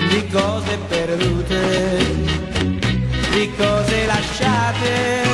di 0.09 0.27
cose 0.29 0.79
perdute, 0.89 1.99
di 3.33 3.51
cose 3.57 4.07
lasciate 4.07 5.30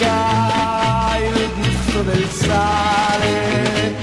bocca 0.00 1.16
il 1.18 1.50
gusto 1.56 2.02
del 2.02 2.26
sale, 2.28 3.96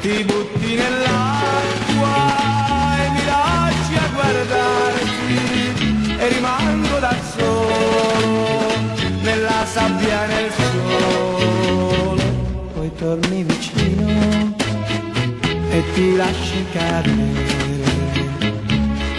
ti 0.00 0.24
butti 0.24 0.74
nell'acqua 0.74 2.14
e 2.98 3.10
mi 3.10 3.24
lasci 3.24 3.94
a 3.94 4.08
guardarti 4.12 5.38
e 6.18 6.28
rimango 6.28 6.98
da 6.98 7.14
solo 7.36 8.74
nella 9.22 9.64
sabbia 9.66 10.24
e 10.24 10.26
nel 10.26 10.52
sole. 10.52 12.24
Poi 12.74 12.90
torni 12.96 13.44
vicino 13.44 14.54
e 15.70 15.84
ti 15.94 16.16
lasci 16.16 16.64
cadere 16.72 17.54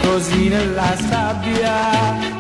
così 0.01 0.47
nella 0.49 0.95
sabbia 0.95 2.35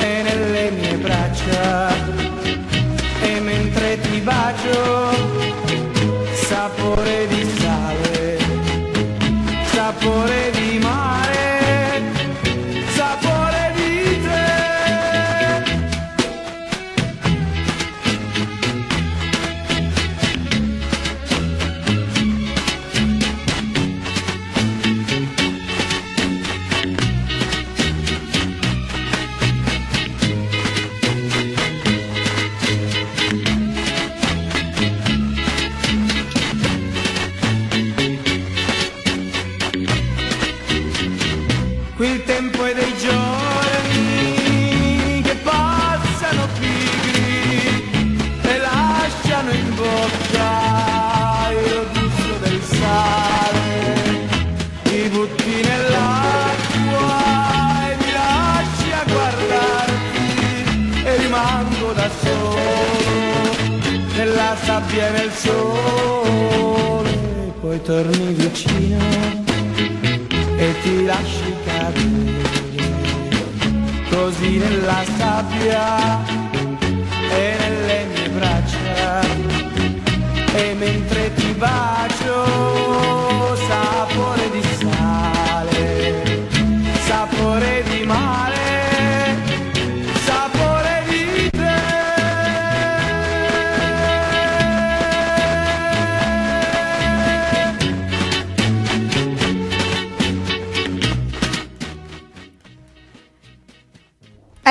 e 0.00 0.22
nelle 0.22 0.70
mie 0.70 0.96
braccia 0.96 2.07
bacio 4.28 5.10
sapore 6.34 7.26
di 7.28 7.42
sale 7.58 8.38
sapore 9.72 10.40
di 10.44 10.47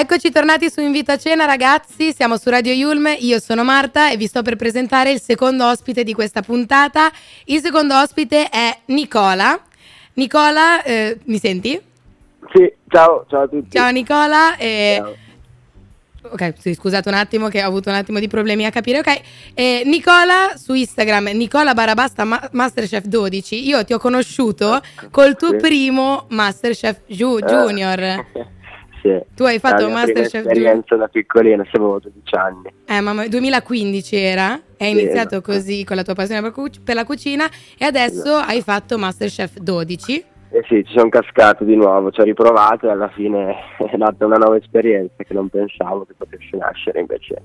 Eccoci 0.10 0.32
tornati 0.32 0.70
su 0.72 0.80
Invito 0.80 1.12
a 1.12 1.18
Cena 1.18 1.44
ragazzi, 1.44 2.14
siamo 2.14 2.38
su 2.38 2.50
Radio 2.50 2.72
Yulm, 2.72 3.14
io 3.20 3.42
sono 3.42 3.66
Marta 3.66 4.10
e 4.10 4.16
vi 4.16 4.26
sto 4.26 4.42
per 4.42 4.56
presentare 4.56 5.12
il 5.12 5.20
secondo 5.20 5.68
ospite 5.68 6.06
di 6.06 6.14
questa 6.14 6.42
puntata. 6.42 7.12
Il 7.48 7.60
secondo 7.60 7.94
ospite 7.94 8.48
è 8.48 8.80
Nicola. 8.86 9.60
Nicola, 10.14 10.82
eh, 10.84 11.18
mi 11.26 11.38
senti? 11.40 11.78
Sì, 12.54 12.72
ciao, 12.88 13.26
ciao 13.30 13.42
a 13.42 13.48
tutti. 13.50 13.70
Ciao 13.70 13.90
Nicola. 13.92 14.56
eh, 14.56 14.96
Ciao. 14.98 15.16
Ok, 16.30 16.54
sì, 16.58 16.74
scusate 16.74 17.10
un 17.10 17.16
attimo 17.16 17.50
che 17.50 17.62
ho 17.62 17.68
avuto 17.68 17.90
un 17.90 17.96
attimo 17.96 18.20
di 18.20 18.30
problemi 18.30 18.66
a 18.66 18.70
capire. 18.70 19.00
Ok, 19.00 19.22
eh, 19.56 19.82
Nicola 19.86 20.54
su 20.56 20.74
Instagram, 20.74 21.32
Nicola 21.34 21.74
Barabasta 21.74 22.24
Ma- 22.24 22.50
Masterchef 22.54 23.04
12. 23.04 23.68
Io 23.68 23.84
ti 23.84 23.92
ho 23.92 23.98
conosciuto 24.00 24.82
col 25.12 25.36
tuo 25.36 25.50
Sì. 25.50 25.56
primo 25.58 26.28
Masterchef 26.30 27.00
Ju- 27.08 27.40
Eh, 27.40 27.46
Junior. 27.46 28.26
Sì. 29.08 29.36
Tu 29.36 29.44
hai 29.44 29.60
fatto 29.60 29.90
Masterchef 29.90 30.30
prima 30.30 30.52
esperienza 30.52 30.96
da 30.96 31.08
piccolino, 31.08 31.64
se 31.64 31.72
avevo 31.78 32.00
12 32.00 32.36
anni. 32.36 32.74
Eh, 32.86 33.02
mamma, 33.02 33.28
2015 33.28 34.16
era, 34.16 34.52
hai 34.54 34.62
Sì, 34.78 34.90
iniziato 34.92 35.36
esatto. 35.38 35.42
così 35.52 35.84
con 35.84 35.96
la 35.96 36.04
tua 36.04 36.14
passione 36.16 36.42
per, 36.42 36.52
cu- 36.52 36.82
per 36.84 36.96
la 36.96 37.04
cucina 37.06 37.46
e 37.78 37.86
adesso 37.86 38.22
Esatto. 38.38 38.50
hai 38.52 38.62
fatto 38.62 38.98
Masterchef 38.98 39.58
12. 39.60 40.24
E 40.50 40.64
sì, 40.70 40.82
ci 40.86 40.94
sono 40.96 41.10
cascato 41.10 41.66
di 41.66 41.76
nuovo, 41.76 42.10
ci 42.10 42.22
ho 42.22 42.24
riprovato 42.24 42.88
e 42.88 42.92
alla 42.92 43.10
fine 43.10 43.54
è 43.92 43.98
nata 43.98 44.26
una 44.26 44.38
nuova 44.38 44.56
esperienza 44.56 45.24
che 45.24 45.34
non 45.34 45.50
pensavo 45.50 46.06
che 46.06 46.14
potesse 46.18 46.56
nascere 46.56 47.00
invece. 47.02 47.42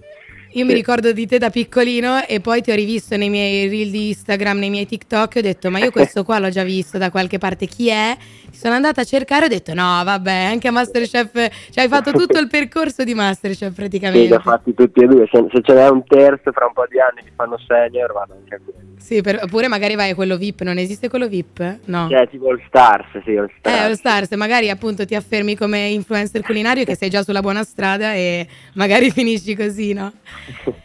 Io 0.54 0.64
mi 0.64 0.70
Sì. 0.70 0.76
ricordo 0.76 1.12
di 1.12 1.26
te 1.26 1.38
da 1.38 1.48
piccolino 1.48 2.26
e 2.26 2.40
poi 2.40 2.60
ti 2.60 2.70
ho 2.70 2.74
rivisto 2.74 3.16
nei 3.16 3.30
miei 3.30 3.68
reel 3.68 3.90
di 3.90 4.08
Instagram, 4.08 4.58
nei 4.58 4.68
miei 4.70 4.86
TikTok 4.86 5.36
e 5.36 5.38
ho 5.38 5.42
detto 5.42 5.70
ma 5.70 5.78
io 5.78 5.90
questo 5.92 6.24
qua 6.24 6.38
l'ho 6.38 6.50
già 6.50 6.62
visto 6.62 6.98
da 6.98 7.10
qualche 7.10 7.38
parte, 7.38 7.66
chi 7.66 7.88
è? 7.88 8.14
Sono 8.50 8.74
andata 8.74 9.00
a 9.00 9.04
cercare 9.04 9.44
e 9.44 9.46
ho 9.46 9.48
detto 9.48 9.72
no 9.72 10.02
vabbè 10.04 10.30
anche 10.44 10.68
a 10.68 10.70
Masterchef, 10.70 11.32
cioè 11.70 11.84
hai 11.84 11.88
fatto 11.88 12.12
tutto 12.12 12.38
il 12.38 12.48
percorso 12.48 13.02
di 13.02 13.14
Masterchef 13.14 13.68
Sì, 13.70 13.74
praticamente. 13.74 14.26
li 14.26 14.32
ho 14.34 14.40
fatti 14.40 14.74
tutti 14.74 15.00
e 15.02 15.06
due, 15.06 15.26
se, 15.32 15.42
se 15.50 15.60
ce 15.62 15.72
n'è 15.72 15.88
un 15.88 16.04
terzo 16.04 16.52
fra 16.52 16.66
un 16.66 16.72
po' 16.74 16.84
di 16.88 17.00
anni 17.00 17.22
che 17.24 17.32
fanno 17.34 17.58
senior 17.66 18.12
vado 18.12 18.34
anche 18.34 18.54
a 18.54 18.58
quello. 18.62 18.80
Sì, 18.98 19.20
per- 19.20 19.40
oppure 19.42 19.66
magari 19.66 19.96
vai 19.96 20.10
a 20.10 20.14
quello 20.14 20.36
VIP, 20.36 20.60
non 20.62 20.78
esiste 20.78 21.08
quello 21.08 21.26
VIP? 21.28 21.78
No. 21.86 22.08
Cioè 22.08 22.28
tipo 22.28 22.48
All 22.50 22.62
Stars, 22.68 23.06
sì, 23.24 23.36
All 23.36 23.50
Stars. 23.58 23.76
Eh, 23.76 23.80
All 23.80 23.94
Stars, 23.94 24.30
magari 24.32 24.70
appunto 24.70 25.04
ti 25.04 25.14
affermi 25.16 25.56
come 25.56 25.88
influencer 25.88 26.42
culinario 26.42 26.84
che 26.84 26.94
sei 26.94 27.08
già 27.10 27.22
sulla 27.24 27.40
buona 27.40 27.64
strada 27.64 28.14
e 28.14 28.46
magari 28.74 29.10
finisci 29.10 29.56
così, 29.56 29.92
no? 29.92 30.12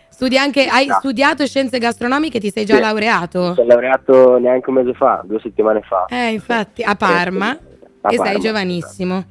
Studi 0.10 0.38
anche, 0.38 0.66
hai 0.66 0.88
No. 0.88 0.96
studiato 0.96 1.46
scienze 1.46 1.78
gastronomiche, 1.78 2.40
ti 2.40 2.50
sei 2.50 2.66
già 2.66 2.76
Sì. 2.76 2.82
laureato? 2.82 3.50
Mi 3.50 3.54
sono 3.56 3.68
laureato 3.68 4.38
neanche 4.40 4.70
un 4.70 4.76
mese 4.78 4.94
fa, 4.94 5.22
due 5.26 5.40
settimane 5.40 5.82
fa. 5.82 6.06
Eh, 6.10 6.32
infatti, 6.32 6.82
a 6.84 6.96
Parma 6.96 7.50
A 7.52 7.58
e 8.10 8.16
sei 8.16 8.18
Parma, 8.18 8.40
giovanissimo. 8.40 9.26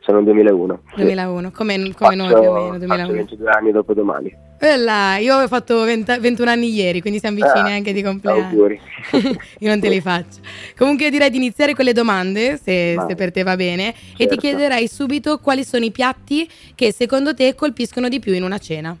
sono 0.00 0.18
un 0.18 0.24
2001. 0.24 0.80
sì. 0.96 1.02
2001, 1.02 1.50
come, 1.52 1.92
come 1.96 2.14
noi 2.16 2.26
più 2.28 2.36
o 2.38 2.52
meno, 2.52 2.66
Faccio 2.72 2.78
2001. 2.78 3.12
22 3.14 3.50
anni 3.50 3.70
dopo 3.72 3.94
domani. 3.94 4.34
E 4.58 4.76
là, 4.76 5.16
io 5.18 5.36
ho 5.36 5.46
fatto 5.48 5.84
20 5.84 6.18
21 6.18 6.50
anni 6.50 6.72
ieri, 6.72 7.00
quindi 7.00 7.18
siamo 7.20 7.36
vicini 7.36 7.70
Ah, 7.70 7.74
anche 7.74 7.92
di 7.92 8.02
compleanno. 8.02 8.48
Auguri. 8.48 8.80
io 9.60 9.68
non 9.68 9.78
te 9.78 9.88
li 9.88 10.00
faccio. 10.00 10.40
Comunque 10.76 11.08
direi 11.10 11.30
di 11.30 11.36
iniziare 11.36 11.74
con 11.74 11.84
le 11.84 11.92
domande, 11.92 12.56
se, 12.60 12.96
se 13.06 13.14
per 13.14 13.30
te 13.30 13.42
va 13.44 13.54
bene, 13.54 13.90
e 13.90 13.94
ti 14.16 14.20
Certo. 14.24 14.36
chiederei 14.36 14.88
subito 14.88 15.38
quali 15.38 15.62
sono 15.62 15.84
i 15.84 15.92
piatti 15.92 16.48
che 16.74 16.90
secondo 16.92 17.32
te 17.34 17.54
colpiscono 17.54 18.08
di 18.08 18.18
più 18.18 18.32
in 18.32 18.42
una 18.42 18.58
cena. 18.58 18.96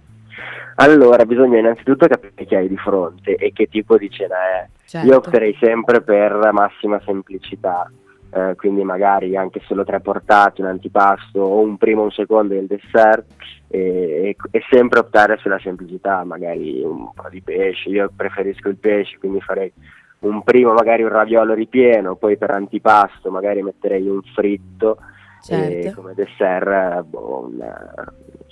Allora, 0.76 1.24
bisogna 1.24 1.58
innanzitutto 1.58 2.06
capire 2.06 2.44
chi 2.44 2.54
hai 2.54 2.68
di 2.68 2.76
fronte 2.76 3.34
e 3.36 3.52
che 3.52 3.66
tipo 3.66 3.96
di 3.96 4.10
cena 4.10 4.36
è. 4.36 4.68
Certo. 4.84 5.06
Io 5.06 5.16
opterei 5.16 5.56
sempre 5.60 6.02
per 6.02 6.50
massima 6.52 7.00
semplicità, 7.04 7.90
eh, 8.30 8.54
quindi 8.56 8.84
magari 8.84 9.36
anche 9.36 9.60
solo 9.64 9.84
tre 9.84 10.00
portati, 10.00 10.60
un 10.60 10.66
antipasto 10.68 11.40
o 11.40 11.60
un 11.60 11.76
primo, 11.78 12.02
un 12.02 12.10
secondo 12.10 12.54
e 12.54 12.58
il 12.58 12.66
dessert, 12.66 13.24
e, 13.68 13.80
e- 13.80 14.36
e 14.50 14.62
sempre 14.70 14.98
optare 14.98 15.38
sulla 15.38 15.58
semplicità, 15.58 16.22
magari 16.24 16.82
un 16.82 17.10
po' 17.12 17.28
di 17.30 17.40
pesce, 17.40 17.88
io 17.88 18.10
preferisco 18.14 18.68
il 18.68 18.76
pesce, 18.76 19.18
quindi 19.18 19.40
farei 19.40 19.72
un 20.18 20.42
primo 20.42 20.72
magari 20.72 21.02
un 21.02 21.08
raviolo 21.08 21.54
ripieno, 21.54 22.16
poi 22.16 22.36
per 22.36 22.50
antipasto 22.50 23.30
magari 23.30 23.62
metterei 23.62 24.06
un 24.08 24.20
fritto 24.34 24.98
e 25.48 25.80
Certo. 25.82 26.00
come 26.00 26.14
dessert 26.14 27.02
boh, 27.04 27.48
non 27.50 27.74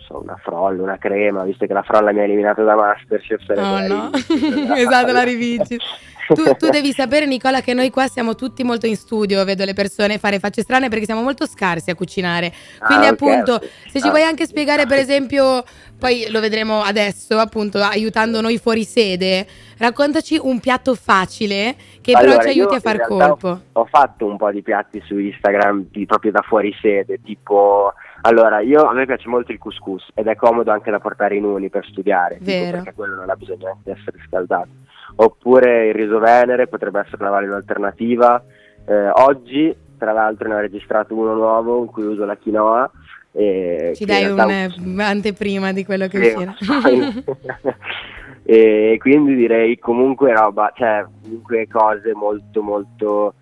so, 0.06 0.20
una 0.20 0.36
frolla, 0.42 0.82
una 0.82 0.98
crema, 0.98 1.42
visto 1.44 1.66
che 1.66 1.72
la 1.72 1.82
frolla 1.82 2.12
mi 2.12 2.20
ha 2.20 2.24
eliminato 2.24 2.62
da 2.64 2.74
Masterchef. 2.74 3.46
la 3.54 3.86
no, 3.86 4.10
rivincita. 4.10 4.76
esatto, 4.76 5.12
la 5.12 5.22
rivinci. 5.22 5.78
Tu, 6.26 6.42
tu 6.56 6.70
devi 6.70 6.92
sapere, 6.96 7.26
Nicola, 7.26 7.60
che 7.60 7.74
noi 7.74 7.90
qua 7.90 8.06
siamo 8.06 8.34
tutti 8.34 8.64
molto 8.64 8.86
in 8.86 8.96
studio. 8.96 9.44
Vedo 9.44 9.64
le 9.66 9.74
persone 9.74 10.16
fare 10.18 10.38
facce 10.38 10.62
strane 10.62 10.88
perché 10.88 11.04
siamo 11.04 11.20
molto 11.20 11.46
scarsi 11.46 11.90
a 11.90 11.94
cucinare. 11.94 12.50
Quindi, 12.86 13.04
Ah, 13.06 13.08
ok, 13.08 13.12
appunto, 13.12 13.52
ok. 13.54 13.68
se 13.90 14.00
ci 14.00 14.06
Ah. 14.06 14.10
vuoi 14.10 14.22
anche 14.22 14.46
spiegare, 14.46 14.86
per 14.86 14.98
esempio, 14.98 15.62
poi 15.98 16.26
lo 16.30 16.40
vedremo 16.40 16.80
adesso, 16.80 17.36
appunto, 17.38 17.78
aiutando 17.78 18.40
noi 18.40 18.56
fuori 18.56 18.84
sede, 18.84 19.46
raccontaci 19.76 20.38
un 20.40 20.60
piatto 20.60 20.94
facile 20.94 21.74
che 22.00 22.12
però 22.12 22.32
Allora, 22.32 22.42
ci 22.50 22.56
io 22.56 22.62
aiuti 22.68 22.74
a 22.76 22.80
far 22.80 23.00
colpo. 23.06 23.48
Ho, 23.48 23.80
ho 23.80 23.84
fatto 23.84 24.24
un 24.24 24.38
po' 24.38 24.50
di 24.50 24.62
piatti 24.62 25.02
su 25.06 25.18
Instagram 25.18 25.88
di- 25.90 26.06
proprio 26.06 26.30
da 26.32 26.40
fuori 26.40 26.74
sede, 26.80 27.20
tipo 27.22 27.92
allora 28.26 28.60
io 28.60 28.84
a 28.84 28.92
me 28.94 29.04
piace 29.04 29.28
molto 29.28 29.52
il 29.52 29.58
couscous 29.58 30.10
ed 30.14 30.26
è 30.26 30.34
comodo 30.34 30.70
anche 30.70 30.90
da 30.90 30.98
portare 30.98 31.36
in 31.36 31.44
uni 31.44 31.68
per 31.68 31.84
studiare, 31.84 32.38
perché 32.42 32.94
quello 32.94 33.16
non 33.16 33.28
ha 33.28 33.36
bisogno 33.36 33.80
di 33.84 33.90
essere 33.90 34.18
scaldato. 34.26 34.68
Oppure 35.16 35.88
il 35.88 35.94
riso 35.94 36.18
venere 36.18 36.66
potrebbe 36.66 37.00
essere 37.00 37.18
una 37.20 37.30
valida 37.30 37.56
alternativa. 37.56 38.42
Eh, 38.86 39.08
oggi, 39.10 39.74
tra 39.98 40.12
l'altro, 40.12 40.48
ne 40.48 40.54
ho 40.54 40.60
registrato 40.60 41.14
uno 41.14 41.34
nuovo 41.34 41.80
in 41.80 41.86
cui 41.86 42.04
uso 42.04 42.24
la 42.24 42.36
quinoa. 42.36 42.90
E 43.32 43.92
Ci 43.94 44.04
dai 44.06 44.26
un'anteprima 44.26 45.72
di 45.72 45.84
quello 45.84 46.06
che 46.06 46.22
Sì, 46.22 46.34
uscirà. 46.34 47.12
e 48.42 48.96
quindi 49.00 49.34
direi 49.34 49.78
comunque 49.78 50.32
roba, 50.32 50.72
cioè 50.74 51.04
comunque 51.22 51.68
cose 51.70 52.14
molto 52.14 52.62
molto 52.62 53.34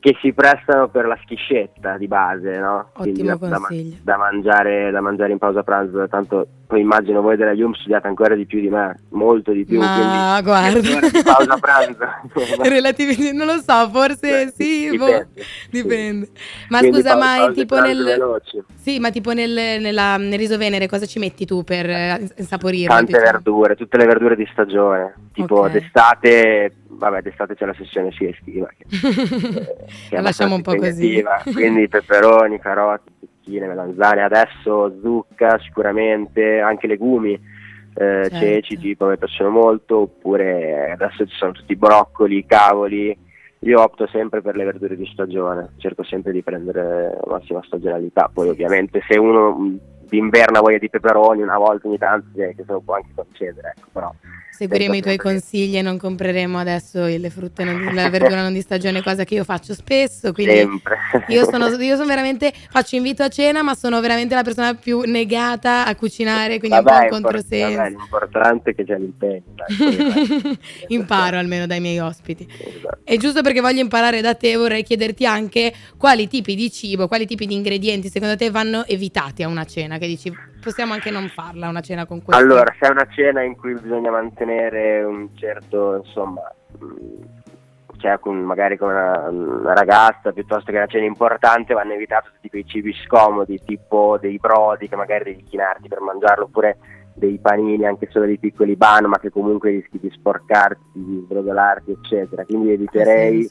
che 0.00 0.16
si 0.20 0.32
prestano 0.32 0.88
per 0.88 1.06
la 1.06 1.18
schiscetta 1.22 1.98
di 1.98 2.08
base, 2.08 2.58
no? 2.58 2.88
Quindi 2.94 3.22
da, 3.22 3.36
da 3.36 3.58
da 4.02 4.16
mangiare, 4.16 4.90
da 4.90 5.00
mangiare 5.00 5.32
in 5.32 5.38
pausa 5.38 5.62
pranzo, 5.62 6.08
tanto 6.08 6.46
poi 6.70 6.80
immagino 6.82 7.20
voi 7.20 7.36
della 7.36 7.50
Yum 7.50 7.72
studiate 7.72 8.06
ancora 8.06 8.36
di 8.36 8.46
più 8.46 8.60
di 8.60 8.68
me, 8.68 8.94
molto 9.08 9.50
di 9.50 9.64
più, 9.64 9.80
Ma 9.80 9.92
quindi 9.92 10.42
guarda. 10.44 11.22
pausa 11.24 11.56
pranzo. 11.58 12.06
Relativi- 12.62 13.32
non 13.32 13.46
lo 13.48 13.60
so, 13.60 13.88
forse 13.90 14.44
Beh, 14.46 14.52
sì, 14.56 14.96
boh, 14.96 15.04
dipende. 15.06 15.28
dipende. 15.68 16.28
Ma 16.68 16.78
Quindi 16.78 16.98
scusa, 16.98 17.16
pause- 17.16 17.26
ma 17.38 17.44
pause 17.44 17.60
tipo 17.60 17.80
nel 17.80 18.04
veloci. 18.04 18.62
Sì, 18.76 19.00
ma 19.00 19.10
tipo 19.10 19.32
nel, 19.32 19.50
nella- 19.80 20.16
nel 20.16 20.38
riso 20.38 20.56
venere 20.56 20.86
cosa 20.86 21.06
ci 21.06 21.18
metti 21.18 21.44
tu 21.44 21.64
per 21.64 21.90
eh, 21.90 22.28
insaporirlo? 22.36 22.94
Tante 22.94 23.12
diciamo? 23.18 23.30
verdure, 23.32 23.74
tutte 23.74 23.96
le 23.96 24.06
verdure 24.06 24.36
di 24.36 24.48
stagione, 24.52 25.14
tipo 25.32 25.62
Ok. 25.62 25.70
d'estate, 25.72 26.72
vabbè 26.86 27.20
d'estate 27.22 27.56
c'è 27.56 27.66
la 27.66 27.74
sessione 27.74 28.12
sia 28.12 28.28
estiva 28.28 28.68
che, 28.78 28.84
eh, 28.94 29.76
che 30.08 30.14
La 30.14 30.20
lasciamo 30.20 30.54
un 30.54 30.62
po' 30.62 30.76
così. 30.76 31.20
quindi 31.52 31.88
peperoni, 31.88 32.60
carote, 32.60 33.10
zucchine, 33.50 33.66
melanzane, 33.66 34.22
adesso 34.22 34.94
zucca 35.02 35.58
sicuramente, 35.58 36.60
anche 36.60 36.86
legumi, 36.86 37.32
eh, 37.32 38.28
Certo. 38.30 38.36
ceci 38.36 38.78
tipo 38.78 39.06
mi 39.06 39.18
piacciono 39.18 39.50
molto, 39.50 39.98
oppure 39.98 40.92
adesso 40.92 41.26
ci 41.26 41.34
sono 41.36 41.52
tutti 41.52 41.72
i 41.72 41.76
broccoli, 41.76 42.46
cavoli, 42.46 43.16
io 43.62 43.82
opto 43.82 44.06
sempre 44.06 44.40
per 44.40 44.56
le 44.56 44.64
verdure 44.64 44.96
di 44.96 45.08
stagione, 45.12 45.72
cerco 45.78 46.04
sempre 46.04 46.32
di 46.32 46.42
prendere 46.42 47.18
la 47.24 47.32
massima 47.32 47.60
stagionalità, 47.64 48.30
poi 48.32 48.48
ovviamente 48.48 49.02
se 49.06 49.18
uno 49.18 49.76
d'inverno 50.10 50.58
ha 50.58 50.60
voglia 50.60 50.78
di 50.78 50.90
peperoni 50.90 51.42
una 51.42 51.56
volta 51.56 51.86
ogni 51.88 51.98
tanto 51.98 52.28
direi 52.32 52.54
che 52.54 52.64
se 52.66 52.72
lo 52.72 52.80
può 52.80 52.96
anche 52.96 53.10
concedere, 53.14 53.74
ecco, 53.76 53.88
però 53.92 54.12
Seguiremo 54.60 54.94
i 54.94 55.00
tuoi 55.00 55.16
consigli 55.16 55.78
e 55.78 55.80
non 55.80 55.96
compreremo 55.96 56.58
adesso 56.58 57.06
le 57.06 57.30
frutte, 57.30 57.64
non 57.64 57.94
la 57.94 58.10
verdura 58.10 58.42
non 58.42 58.52
di 58.52 58.60
stagione, 58.60 59.02
cosa 59.02 59.24
che 59.24 59.32
io 59.32 59.42
faccio 59.42 59.72
spesso. 59.72 60.34
Quindi 60.34 60.56
sempre. 60.56 60.98
io 61.28 61.48
sono, 61.48 61.68
io 61.68 61.96
sono 61.96 62.06
veramente, 62.06 62.52
faccio 62.68 62.96
invito 62.96 63.22
a 63.22 63.28
cena, 63.28 63.62
ma 63.62 63.74
sono 63.74 63.98
veramente 64.00 64.34
la 64.34 64.42
persona 64.42 64.74
più 64.74 65.00
negata 65.06 65.86
a 65.86 65.94
cucinare, 65.94 66.58
quindi 66.58 66.76
è 66.76 66.80
un 66.80 66.84
po' 66.84 66.90
Vabbè, 66.90 67.04
un 67.04 67.10
controsenso. 67.10 67.76
vabbè, 67.76 67.88
l'importante 67.88 68.70
è 68.72 68.74
che 68.74 68.84
c'è 68.84 68.98
l'impegno. 68.98 69.42
dai. 69.54 70.58
Imparo 70.88 71.38
almeno 71.38 71.64
dai 71.64 71.80
miei 71.80 71.98
ospiti. 71.98 72.46
Esatto. 72.46 72.98
E 73.04 73.16
giusto 73.16 73.40
perché 73.40 73.62
voglio 73.62 73.80
imparare 73.80 74.20
da 74.20 74.34
te, 74.34 74.56
vorrei 74.56 74.82
chiederti 74.82 75.24
anche 75.24 75.72
quali 75.96 76.28
tipi 76.28 76.54
di 76.54 76.70
cibo, 76.70 77.08
quali 77.08 77.24
tipi 77.24 77.46
di 77.46 77.54
ingredienti 77.54 78.10
secondo 78.10 78.36
te 78.36 78.50
vanno 78.50 78.84
evitati 78.84 79.42
a 79.42 79.48
una 79.48 79.64
cena, 79.64 79.96
che 80.00 80.06
dici 80.06 80.32
possiamo 80.60 80.94
anche 80.94 81.10
non 81.10 81.28
farla 81.28 81.68
una 81.68 81.80
cena 81.80 82.06
con 82.06 82.22
questo. 82.22 82.42
Allora, 82.42 82.74
se 82.78 82.88
è 82.88 82.90
una 82.90 83.06
cena 83.08 83.42
in 83.42 83.56
cui 83.56 83.74
bisogna 83.74 84.10
mantenere 84.10 85.02
un 85.04 85.28
certo, 85.36 86.02
insomma, 86.04 86.42
mh, 86.78 87.96
cioè 87.98 88.18
con- 88.18 88.42
magari 88.42 88.76
con 88.76 88.88
una, 88.88 89.28
una 89.28 89.74
ragazza 89.74 90.32
piuttosto 90.32 90.70
che 90.72 90.78
una 90.78 90.86
cena 90.86 91.04
importante, 91.04 91.74
vanno 91.74 91.92
evitati 91.92 92.30
tutti 92.32 92.48
quei 92.48 92.66
cibi 92.66 92.92
scomodi, 93.06 93.60
tipo 93.64 94.18
dei 94.20 94.38
brodi 94.38 94.88
che 94.88 94.96
magari 94.96 95.24
devi 95.24 95.44
chinarti 95.44 95.86
per 95.86 96.00
mangiarlo, 96.00 96.44
oppure 96.44 96.78
dei 97.14 97.38
panini, 97.38 97.84
anche 97.84 98.08
solo 98.10 98.24
dei 98.24 98.38
piccoli 98.38 98.76
ban, 98.76 99.04
ma 99.04 99.18
che 99.18 99.30
comunque 99.30 99.70
rischi 99.70 99.98
di 100.00 100.10
sporcarti, 100.10 100.90
di 100.94 101.22
sbrodolarti, 101.24 101.90
eccetera. 101.92 102.44
Quindi 102.44 102.72
eviterei. 102.72 103.48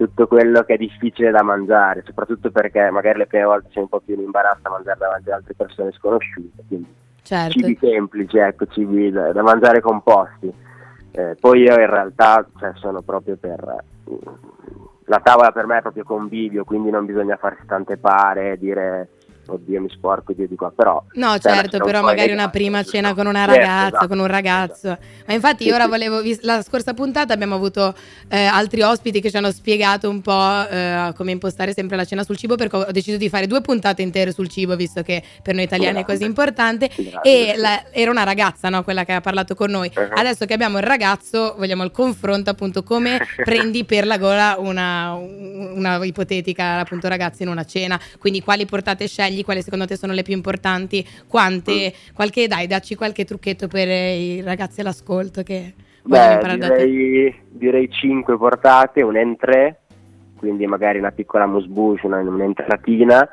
Tutto 0.00 0.26
quello 0.26 0.62
che 0.62 0.74
è 0.74 0.76
difficile 0.78 1.30
da 1.30 1.42
mangiare, 1.42 2.02
soprattutto 2.06 2.50
perché 2.50 2.88
magari 2.88 3.18
le 3.18 3.26
prime 3.26 3.44
volte 3.44 3.68
sei 3.70 3.82
un 3.82 3.88
po' 3.90 4.00
più 4.00 4.14
in 4.14 4.22
imbarazzo 4.22 4.66
a 4.66 4.70
mangiare 4.70 4.98
davanti 4.98 5.28
ad 5.28 5.34
altre 5.36 5.52
persone 5.54 5.92
sconosciute, 5.92 6.62
quindi 6.66 6.88
Certo. 7.22 7.58
cibi 7.58 7.76
semplici, 7.78 8.38
ecco, 8.38 8.64
cibi 8.66 9.10
da, 9.10 9.30
da 9.32 9.42
mangiare 9.42 9.82
composti. 9.82 10.50
Eh, 11.10 11.36
poi 11.38 11.60
io 11.60 11.78
in 11.78 11.86
realtà 11.86 12.46
cioè, 12.58 12.72
sono 12.76 13.02
proprio 13.02 13.36
per... 13.36 13.84
mm, 14.10 14.16
la 15.04 15.20
tavola 15.20 15.52
per 15.52 15.66
me 15.66 15.78
è 15.78 15.82
proprio 15.82 16.04
convivio, 16.04 16.64
quindi 16.64 16.88
non 16.88 17.04
bisogna 17.04 17.36
farsi 17.36 17.66
tante 17.66 17.98
pare, 17.98 18.56
dire 18.56 19.08
oddio 19.52 19.80
mi 19.80 19.88
sporco, 19.90 20.32
di 20.32 20.48
qua, 20.56 20.70
però... 20.70 21.02
No, 21.14 21.38
cioè, 21.38 21.54
certo, 21.54 21.78
però 21.78 22.02
magari 22.02 22.32
una 22.32 22.48
prima 22.50 22.82
cena 22.82 23.14
con 23.14 23.26
una 23.26 23.44
Certo, 23.44 23.54
ragazza, 23.60 23.86
esatto, 23.88 24.08
con 24.08 24.18
un 24.18 24.26
ragazzo. 24.26 24.86
esatto. 24.88 25.04
Ma 25.26 25.34
infatti 25.34 25.64
Sì, 25.64 25.70
ora 25.70 25.84
sì. 25.84 25.88
volevo, 25.90 26.20
la 26.42 26.62
scorsa 26.62 26.94
puntata 26.94 27.32
abbiamo 27.32 27.54
avuto 27.54 27.94
eh, 28.28 28.44
altri 28.44 28.82
ospiti 28.82 29.20
che 29.20 29.30
ci 29.30 29.36
hanno 29.36 29.50
spiegato 29.50 30.08
un 30.08 30.20
po' 30.20 30.68
eh, 30.68 31.12
come 31.16 31.32
impostare 31.32 31.72
sempre 31.72 31.96
la 31.96 32.04
cena 32.04 32.22
sul 32.24 32.36
cibo, 32.36 32.56
perché 32.56 32.76
ho 32.76 32.90
deciso 32.92 33.16
di 33.16 33.28
fare 33.28 33.46
due 33.46 33.60
puntate 33.60 34.02
intere 34.02 34.32
sul 34.32 34.48
cibo, 34.48 34.76
visto 34.76 35.02
che 35.02 35.22
per 35.42 35.54
noi 35.54 35.64
italiani 35.64 36.00
è 36.00 36.04
così 36.04 36.24
importante. 36.24 36.90
E 37.22 37.52
sì. 37.54 37.60
la- 37.60 37.84
era 37.90 38.10
una 38.10 38.24
ragazza, 38.24 38.68
no? 38.68 38.82
quella 38.82 39.04
che 39.04 39.12
ha 39.12 39.20
parlato 39.20 39.54
con 39.54 39.70
noi. 39.70 39.90
Uh-huh. 39.94 40.08
Adesso 40.14 40.44
che 40.46 40.54
abbiamo 40.54 40.78
il 40.78 40.84
ragazzo, 40.84 41.54
vogliamo 41.56 41.84
il 41.84 41.90
confronto 41.90 42.50
appunto 42.50 42.82
come 42.82 43.18
prendi 43.44 43.84
per 43.84 44.06
la 44.06 44.18
gola 44.18 44.56
una, 44.58 45.12
una 45.14 46.04
ipotetica 46.04 46.78
appunto 46.80 47.08
ragazza 47.08 47.42
in 47.42 47.48
una 47.48 47.64
cena. 47.64 47.98
Quindi 48.18 48.42
quali 48.42 48.66
portate 48.66 49.06
scegli, 49.06 49.39
quali 49.44 49.62
secondo 49.62 49.86
te 49.86 49.96
sono 49.96 50.12
le 50.12 50.22
più 50.22 50.34
importanti, 50.34 51.06
quante, 51.26 51.92
qualche, 52.14 52.46
dai, 52.46 52.66
dacci 52.66 52.94
qualche 52.94 53.24
trucchetto 53.24 53.68
per 53.68 53.88
i 53.88 54.40
ragazzi 54.42 54.80
all'ascolto 54.80 55.42
che 55.42 55.74
vogliono 56.02 56.56
da 56.56 56.68
te. 56.68 56.86
direi, 56.86 57.40
direi 57.48 57.90
5 57.90 58.36
portate, 58.36 59.02
un 59.02 59.16
entrée, 59.16 59.80
quindi 60.36 60.66
magari 60.66 60.98
una 60.98 61.12
piccola 61.12 61.46
mousse 61.46 62.06
una, 62.06 62.18
un'entratina, 62.18 63.28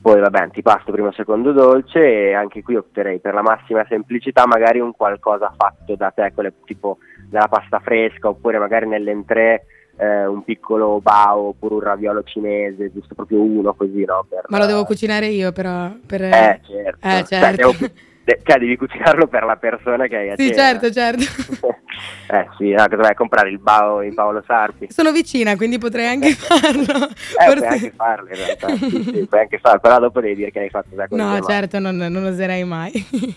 poi 0.00 0.20
vabbè 0.20 0.38
antipasto 0.38 0.92
primo 0.92 1.12
secondo 1.12 1.52
dolce 1.52 2.28
e 2.28 2.32
anche 2.32 2.62
qui 2.62 2.76
opterei 2.76 3.18
per 3.18 3.34
la 3.34 3.42
massima 3.42 3.84
semplicità 3.88 4.46
magari 4.46 4.78
un 4.80 4.92
qualcosa 4.92 5.52
fatto 5.56 5.96
da 5.96 6.10
te, 6.10 6.32
tipo 6.64 6.98
della 7.28 7.48
pasta 7.48 7.80
fresca 7.80 8.28
oppure 8.28 8.58
magari 8.58 8.86
nell'entrée 8.86 9.64
eh, 9.98 10.26
un 10.26 10.44
piccolo 10.44 11.00
bao 11.02 11.48
oppure 11.48 11.74
un 11.74 11.80
raviolo 11.80 12.22
cinese, 12.22 12.92
giusto 12.92 13.14
proprio 13.14 13.40
uno 13.40 13.74
così, 13.74 14.04
no? 14.04 14.24
Per, 14.28 14.44
Ma 14.48 14.58
lo 14.58 14.66
devo 14.66 14.84
cucinare 14.84 15.26
io 15.26 15.52
però. 15.52 15.90
Per... 16.06 16.22
Eh, 16.22 16.60
certo. 16.66 17.06
Eh, 17.06 17.10
Cioè, 17.10 17.24
certo. 17.24 17.56
devo, 17.56 17.76
de- 18.24 18.40
cioè 18.44 18.58
devi 18.58 18.76
cucinarlo 18.76 19.26
per 19.26 19.44
la 19.44 19.56
persona 19.56 20.06
che 20.06 20.16
hai 20.16 20.30
a 20.30 20.36
Sì, 20.36 20.50
cena. 20.52 20.54
certo, 20.54 20.90
certo. 20.92 21.22
eh 22.30 22.48
sì, 22.58 22.70
no, 22.70 22.84
cosa 22.84 22.96
vai 22.96 23.10
a 23.10 23.14
comprare 23.14 23.48
il 23.50 23.58
bao 23.58 24.02
in 24.02 24.14
Paolo 24.14 24.42
Sarpi? 24.46 24.86
Sono 24.90 25.10
vicina, 25.12 25.56
quindi 25.56 25.78
potrei 25.78 26.06
anche 26.06 26.30
farlo. 26.30 27.08
Eh, 27.40 27.54
puoi 27.54 27.66
anche 27.68 27.92
farlo 27.96 28.28
in 28.30 28.36
realtà, 28.36 28.68
sì, 28.76 29.02
sì, 29.12 29.26
puoi 29.28 29.40
anche 29.42 29.58
farlo, 29.58 29.80
però 29.80 29.98
dopo 29.98 30.20
devi 30.20 30.34
dire 30.36 30.50
che 30.50 30.60
hai 30.60 30.70
fatto 30.70 30.94
da 30.94 31.06
No, 31.10 31.40
certo, 31.40 31.78
non, 31.78 31.96
non 31.96 32.24
oserei 32.24 32.64
mai. 32.64 32.92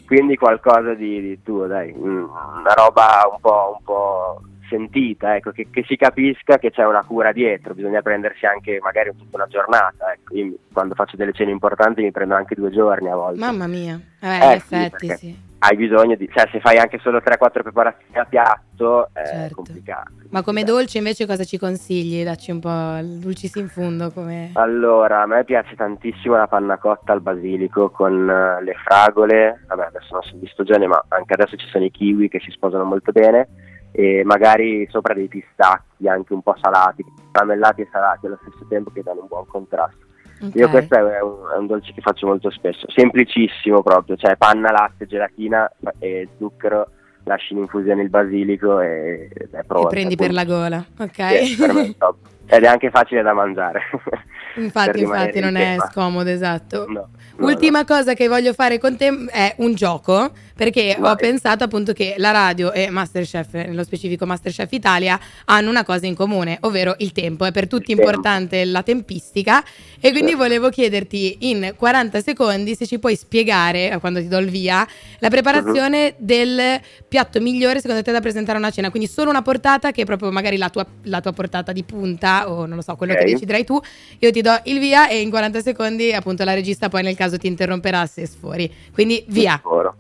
Quindi 0.06 0.36
qualcosa 0.36 0.94
di, 0.94 1.22
di 1.22 1.42
tuo, 1.44 1.68
dai, 1.68 1.94
mm, 1.94 2.24
una 2.60 2.74
roba 2.76 3.28
un 3.32 3.40
po', 3.40 3.78
un 3.78 3.84
po' 3.84 4.42
sentita, 4.72 5.36
ecco, 5.36 5.52
che, 5.52 5.68
che 5.70 5.84
si 5.86 5.98
capisca 5.98 6.58
che 6.58 6.72
c'è 6.72 6.86
una 6.86 7.04
cura 7.04 7.34
dietro, 7.34 7.74
bisogna 7.74 8.02
prendersi 8.02 8.46
anche 8.46 8.80
magari 8.82 9.12
tutta 9.18 9.36
una 9.36 9.48
giornata, 9.48 10.14
ecco. 10.14 10.36
Io 10.36 10.54
quando 10.72 10.96
faccio 10.96 11.18
delle 11.18 11.34
cene 11.34 11.52
importanti 11.52 12.02
mi 12.02 12.12
prendo 12.12 12.36
anche 12.36 12.56
due 12.56 12.72
giorni 12.72 13.10
a 13.10 13.16
volte. 13.16 13.40
Mamma 13.40 13.68
mia, 13.68 14.00
eh, 14.22 14.36
in 14.36 14.42
Eh, 14.52 14.60
sì, 14.60 14.76
effetti 14.76 15.08
sì. 15.18 15.50
Hai 15.64 15.76
bisogno 15.76 16.16
di, 16.16 16.28
cioè 16.34 16.48
se 16.52 16.60
fai 16.60 16.80
anche 16.80 16.98
solo 17.04 17.20
3-4 17.20 17.62
preparazioni 17.62 18.18
a 18.18 18.26
piatto 18.26 19.10
è 19.14 19.24
Certo. 19.28 19.56
complicato. 19.58 20.12
Ma 20.32 20.42
come 20.42 20.64
dolce 20.64 20.98
invece 20.98 21.28
cosa 21.28 21.44
ci 21.44 21.60
consigli? 21.60 22.24
Dacci 22.24 22.50
un 22.50 22.60
po' 22.60 22.98
il 22.98 23.20
dulcis 23.20 23.54
in 23.58 23.68
fundo 23.68 24.10
come... 24.10 24.50
Allora, 24.54 25.22
a 25.22 25.28
me 25.28 25.44
piace 25.44 25.76
tantissimo 25.76 26.36
la 26.36 26.48
panna 26.48 26.78
cotta 26.80 27.14
al 27.14 27.22
basilico 27.22 27.92
con 27.92 28.28
eh, 28.28 28.64
le 28.64 28.74
fragole, 28.84 29.64
vabbè 29.68 29.86
adesso 29.86 30.14
non 30.14 30.24
sono 30.24 30.40
di 30.40 30.48
stagione 30.52 30.88
ma 30.88 31.04
anche 31.10 31.34
adesso 31.34 31.56
ci 31.56 31.68
sono 31.68 31.84
i 31.86 31.92
kiwi 31.92 32.28
che 32.28 32.40
si 32.40 32.50
sposano 32.50 32.84
molto 32.84 33.12
bene 33.12 33.48
e 33.92 34.24
magari 34.24 34.88
sopra 34.90 35.14
dei 35.14 35.28
pistacchi 35.28 36.08
anche 36.08 36.34
un 36.34 36.42
po' 36.42 36.56
salati, 36.62 37.04
caramellati 37.32 37.82
e 37.82 37.90
salati 37.92 38.26
allo 38.26 38.40
stesso 38.42 38.66
tempo 38.68 38.92
che 38.92 39.02
danno 39.04 39.22
un 39.22 39.28
buon 39.28 39.46
contrasto. 39.46 40.06
Ok. 40.42 40.56
Io 40.56 40.70
questo 40.70 40.96
è 40.96 41.22
un, 41.22 41.38
è 41.54 41.58
un 41.58 41.68
dolce 41.68 41.94
che 41.94 42.02
faccio 42.02 42.26
molto 42.26 42.50
spesso, 42.50 42.90
semplicissimo 42.90 43.84
proprio, 43.84 44.16
cioè 44.16 44.36
panna, 44.38 44.72
latte, 44.72 45.06
gelatina 45.06 45.72
e 46.00 46.28
zucchero, 46.38 46.88
lasci 47.26 47.54
in 47.54 47.60
infusione 47.60 48.02
il 48.02 48.10
basilico 48.10 48.80
e 48.80 49.30
E 49.52 49.88
prendi 49.88 50.16
per 50.16 50.34
la 50.34 50.46
gola, 50.46 50.84
Sì, 50.96 51.02
ok? 51.04 51.58
per 51.58 51.74
me 51.74 51.86
è 51.86 51.96
top. 51.98 52.16
Ed 52.54 52.64
è 52.64 52.68
anche 52.68 52.90
facile 52.90 53.22
da 53.22 53.34
mangiare. 53.34 53.82
infatti, 54.58 55.00
infatti 55.00 55.38
in 55.38 55.44
non 55.46 55.56
è 55.56 55.72
tema. 55.72 55.90
scomodo, 55.90 56.30
esatto. 56.30 56.86
No, 56.88 57.10
no, 57.38 57.46
Ultima 57.46 57.86
cosa 57.86 58.14
che 58.14 58.28
voglio 58.28 58.52
fare 58.54 58.78
con 58.78 58.98
te 58.98 59.26
è 59.32 59.54
un 59.60 59.74
gioco, 59.74 60.32
perché 60.56 60.96
ho 60.98 61.02
Vai. 61.02 61.16
pensato 61.16 61.64
appunto 61.64 61.94
che 61.94 62.16
la 62.18 62.32
radio 62.32 62.74
e 62.74 62.90
Masterchef, 62.90 63.54
nello 63.54 63.84
specifico 63.86 64.26
Masterchef 64.26 64.70
Italia, 64.74 65.18
hanno 65.46 65.70
una 65.70 65.86
cosa 65.86 66.06
in 66.08 66.16
comune, 66.16 66.58
ovvero 66.62 66.96
il 67.00 67.14
tempo. 67.14 67.46
È 67.46 67.52
per 67.54 67.68
tutti 67.68 67.92
Il 67.92 67.98
tempo. 67.98 68.12
importante 68.12 68.66
la 68.66 68.84
tempistica 68.84 69.64
e 70.02 70.12
quindi 70.12 70.32
Sì. 70.32 70.36
volevo 70.38 70.70
chiederti 70.70 71.50
in 71.50 71.74
40 71.78 72.20
secondi 72.22 72.76
se 72.76 72.86
ci 72.86 73.00
puoi 73.00 73.16
spiegare, 73.16 73.92
eh, 73.92 73.98
quando 74.00 74.20
ti 74.20 74.28
do 74.28 74.38
il 74.40 74.50
via, 74.50 74.86
la 75.20 75.30
preparazione 75.30 76.16
del 76.18 76.80
piatto 77.08 77.40
migliore 77.40 77.80
secondo 77.80 78.02
te 78.04 78.12
da 78.12 78.20
presentare 78.20 78.58
a 78.58 78.62
una 78.62 78.72
cena. 78.72 78.90
Quindi 78.90 79.08
solo 79.08 79.30
una 79.30 79.42
portata 79.42 79.92
che 79.92 80.02
è 80.02 80.06
proprio 80.06 80.32
magari 80.32 80.58
la 80.58 80.70
tua, 80.70 80.86
la 81.04 81.22
tua 81.22 81.32
portata 81.32 81.72
di 81.72 81.84
punta 81.84 82.41
o 82.50 82.66
non 82.66 82.76
lo 82.78 82.82
so, 82.82 82.96
quello 82.96 83.14
Ok. 83.14 83.20
che 83.20 83.26
deciderai 83.26 83.64
tu. 83.64 83.80
Io 84.20 84.32
ti 84.32 84.42
do 84.42 84.52
il 84.66 84.80
via 84.80 85.08
e 85.08 85.22
in 85.22 85.30
40 85.30 85.60
secondi 85.62 86.14
appunto 86.14 86.44
la 86.44 86.54
regista 86.54 86.90
poi 86.90 87.04
nel 87.04 87.16
caso 87.16 87.38
ti 87.38 87.48
interromperà 87.48 88.06
se 88.06 88.26
sfori. 88.26 88.72
Quindi 88.94 89.26
via. 89.28 89.54
Sicuro. 89.54 89.96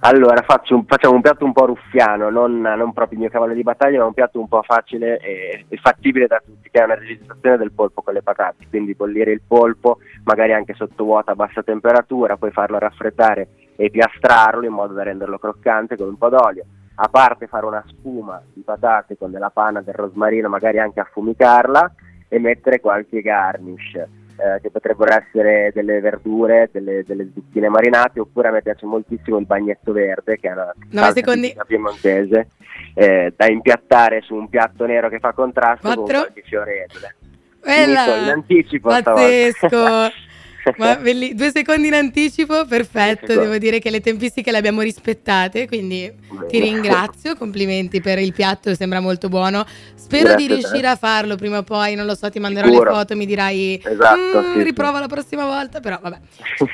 Allora, 0.00 0.44
un- 0.68 0.84
facciamo 0.86 1.14
un 1.16 1.20
piatto 1.20 1.44
un 1.44 1.52
po' 1.52 1.66
ruffiano, 1.66 2.30
non, 2.30 2.60
non 2.60 2.92
proprio 2.92 3.14
il 3.18 3.24
mio 3.24 3.30
cavallo 3.30 3.52
di 3.52 3.64
battaglia, 3.64 3.98
ma 3.98 4.04
un 4.06 4.14
piatto 4.14 4.38
un 4.38 4.46
po' 4.46 4.62
facile 4.62 5.18
e, 5.18 5.64
e 5.68 5.76
fattibile 5.76 6.28
da 6.28 6.40
tutti, 6.44 6.70
che 6.70 6.80
è 6.80 6.84
una 6.84 6.94
registrazione 6.94 7.56
del 7.56 7.72
polpo 7.72 8.02
con 8.02 8.14
le 8.14 8.22
patate. 8.22 8.66
Quindi 8.68 8.94
bollire 8.94 9.32
il 9.32 9.42
polpo, 9.44 9.98
magari 10.22 10.52
anche 10.52 10.74
sotto 10.74 11.02
vuota 11.02 11.32
a 11.32 11.34
bassa 11.34 11.64
temperatura, 11.64 12.36
poi 12.36 12.52
farlo 12.52 12.78
raffreddare 12.78 13.48
e 13.74 13.90
piastrarlo 13.90 14.64
in 14.64 14.72
modo 14.72 14.94
da 14.94 15.02
renderlo 15.02 15.36
croccante 15.36 15.96
con 15.96 16.06
un 16.06 16.16
po' 16.16 16.28
d'olio. 16.28 16.64
A 17.00 17.08
parte 17.08 17.46
fare 17.46 17.64
una 17.64 17.84
spuma 17.86 18.42
di 18.52 18.62
patate 18.62 19.16
con 19.16 19.30
della 19.30 19.50
panna, 19.50 19.80
del 19.82 19.94
rosmarino, 19.94 20.48
magari 20.48 20.80
anche 20.80 20.98
affumicarla 20.98 21.94
e 22.28 22.38
mettere 22.40 22.80
qualche 22.80 23.22
garnish 23.22 23.94
eh, 23.94 24.60
che 24.60 24.70
potrebbero 24.70 25.12
essere 25.14 25.70
delle 25.74 26.00
verdure, 26.00 26.68
delle, 26.72 27.02
delle 27.04 27.30
zucchine 27.32 27.68
marinate, 27.68 28.20
oppure 28.20 28.48
a 28.48 28.50
me 28.52 28.62
piace 28.62 28.86
moltissimo 28.86 29.38
il 29.38 29.46
bagnetto 29.46 29.92
verde, 29.92 30.38
che 30.38 30.48
è 30.48 30.52
una 30.52 30.72
salsa 30.90 31.12
secondi. 31.12 31.56
piemontese, 31.66 32.48
eh, 32.94 33.32
da 33.36 33.46
impiattare 33.46 34.20
su 34.20 34.34
un 34.34 34.48
piatto 34.48 34.86
nero 34.86 35.08
che 35.08 35.18
fa 35.18 35.32
contrasto 35.32 35.88
con 35.88 35.96
Quattro. 36.04 36.18
qualche 36.20 36.42
fiore 36.42 36.84
edule. 36.84 37.14
Bella! 37.60 38.00
Finito 38.02 38.22
in 38.22 38.30
anticipo 38.30 38.88
Pazzesco! 38.88 39.66
stavolta. 39.66 40.10
Ma 40.76 40.96
belli- 40.96 41.34
due 41.34 41.50
secondi 41.50 41.86
in 41.88 41.94
anticipo, 41.94 42.64
perfetto. 42.66 43.32
Ecco. 43.32 43.40
Devo 43.42 43.58
dire 43.58 43.78
che 43.78 43.90
le 43.90 44.00
tempistiche 44.00 44.50
le 44.50 44.58
abbiamo 44.58 44.80
rispettate, 44.82 45.66
quindi 45.66 46.12
ti 46.48 46.60
ringrazio. 46.60 47.36
Complimenti 47.36 48.00
per 48.00 48.18
il 48.18 48.32
piatto, 48.32 48.74
sembra 48.74 49.00
molto 49.00 49.28
buono. 49.28 49.64
Spero 49.94 50.28
Grazie 50.28 50.46
di 50.46 50.54
riuscire 50.54 50.86
a 50.86 50.96
farlo 50.96 51.36
prima 51.36 51.58
o 51.58 51.62
poi. 51.62 51.94
Non 51.94 52.06
lo 52.06 52.14
so, 52.14 52.30
ti 52.30 52.38
manderò 52.38 52.68
Sicuro. 52.68 52.90
le 52.90 52.96
foto, 52.96 53.16
mi 53.16 53.26
dirai 53.26 53.80
Esatto, 53.84 54.40
"Mm, 54.40 54.52
sì, 54.52 54.58
sì. 54.58 54.62
riprova 54.62 55.00
la 55.00 55.06
prossima 55.06 55.44
volta. 55.44 55.80
Però 55.80 55.98
vabbè, 56.00 56.18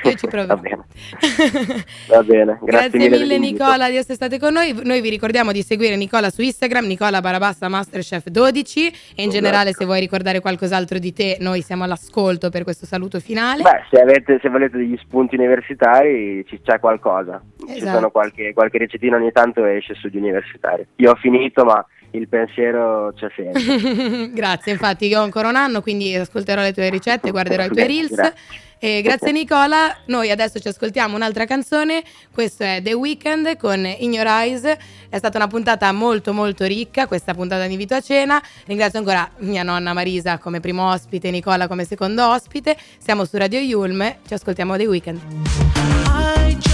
io 0.03 0.13
ci 0.15 0.27
proverò. 0.27 0.55
Va 0.55 0.55
bene. 0.61 0.85
Va 2.07 2.23
bene, 2.23 2.59
grazie, 2.63 2.89
Grazie 2.89 2.99
mille, 2.99 3.17
mille. 3.19 3.37
Nicola 3.39 3.89
di 3.89 3.95
essere 3.97 4.15
state 4.15 4.39
con 4.39 4.53
noi. 4.53 4.77
Noi 4.83 5.01
vi 5.01 5.09
ricordiamo 5.09 5.51
di 5.51 5.63
seguire 5.63 5.95
Nicola 5.95 6.29
su 6.29 6.41
Instagram, 6.41 6.85
Nicola 6.85 7.19
Barabassa 7.21 7.67
Masterchef 7.67 8.27
12 8.29 8.87
e 9.15 9.23
in 9.23 9.29
generale 9.29 9.69
Esatto. 9.69 9.79
se 9.79 9.85
vuoi 9.85 9.99
ricordare 9.99 10.39
qualcos'altro 10.39 10.97
di 10.99 11.13
te, 11.13 11.37
noi 11.39 11.61
siamo 11.61 11.83
all'ascolto 11.83 12.49
per 12.49 12.63
questo 12.63 12.85
saluto 12.85 13.19
finale. 13.19 13.61
Beh, 13.61 13.74
se, 13.89 13.99
avete, 13.99 14.39
se 14.41 14.49
volete 14.49 14.77
degli 14.77 14.97
spunti 14.97 15.35
universitari 15.35 16.45
ci 16.47 16.59
c'è 16.61 16.79
qualcosa. 16.79 17.41
Ci 17.57 17.77
Esatto. 17.77 17.95
sono 17.95 18.11
qualche, 18.11 18.53
qualche 18.53 18.77
recetina 18.77 19.17
ogni 19.17 19.31
tanto 19.31 19.65
esce 19.65 19.93
sugli 19.95 20.17
universitari. 20.17 20.85
Io 20.97 21.11
ho 21.11 21.15
finito, 21.15 21.63
ma 21.63 21.85
il 22.11 22.27
pensiero 22.27 23.13
c'è 23.15 23.27
sempre. 23.35 24.29
grazie, 24.33 24.71
infatti 24.71 25.07
io 25.07 25.19
ho 25.19 25.23
ancora 25.23 25.49
un 25.49 25.55
anno, 25.55 25.81
quindi 25.81 26.15
ascolterò 26.15 26.61
le 26.61 26.73
tue 26.73 26.89
ricette, 26.89 27.31
guarderò 27.31 27.63
i 27.63 27.69
tuoi 27.69 27.87
reels. 27.87 28.13
Grazie. 28.15 28.64
E 28.77 29.01
grazie 29.01 29.31
Nicola, 29.31 29.95
noi 30.07 30.29
adesso 30.29 30.59
ci 30.59 30.67
ascoltiamo 30.67 31.15
un'altra 31.15 31.45
canzone, 31.45 32.03
questo 32.31 32.63
è 32.63 32.81
The 32.83 32.93
Weeknd 32.93 33.57
con 33.57 33.85
In 33.85 34.13
Your 34.13 34.27
Eyes, 34.27 34.63
è 34.63 35.17
stata 35.17 35.37
una 35.37 35.47
puntata 35.47 35.91
molto 35.91 36.33
molto 36.33 36.65
ricca, 36.65 37.07
questa 37.07 37.33
puntata 37.33 37.65
di 37.65 37.71
invito 37.71 37.95
a 37.95 38.01
cena, 38.01 38.41
ringrazio 38.65 38.99
ancora 38.99 39.29
mia 39.37 39.63
nonna 39.63 39.93
Marisa 39.93 40.37
come 40.37 40.59
primo 40.59 40.89
ospite, 40.91 41.31
Nicola 41.31 41.67
come 41.67 41.85
secondo 41.85 42.27
ospite, 42.27 42.77
siamo 42.97 43.23
su 43.25 43.37
Radio 43.37 43.59
Yulm, 43.59 44.17
ci 44.27 44.33
ascoltiamo 44.33 44.75
The 44.75 44.85
Weeknd. 44.85 46.64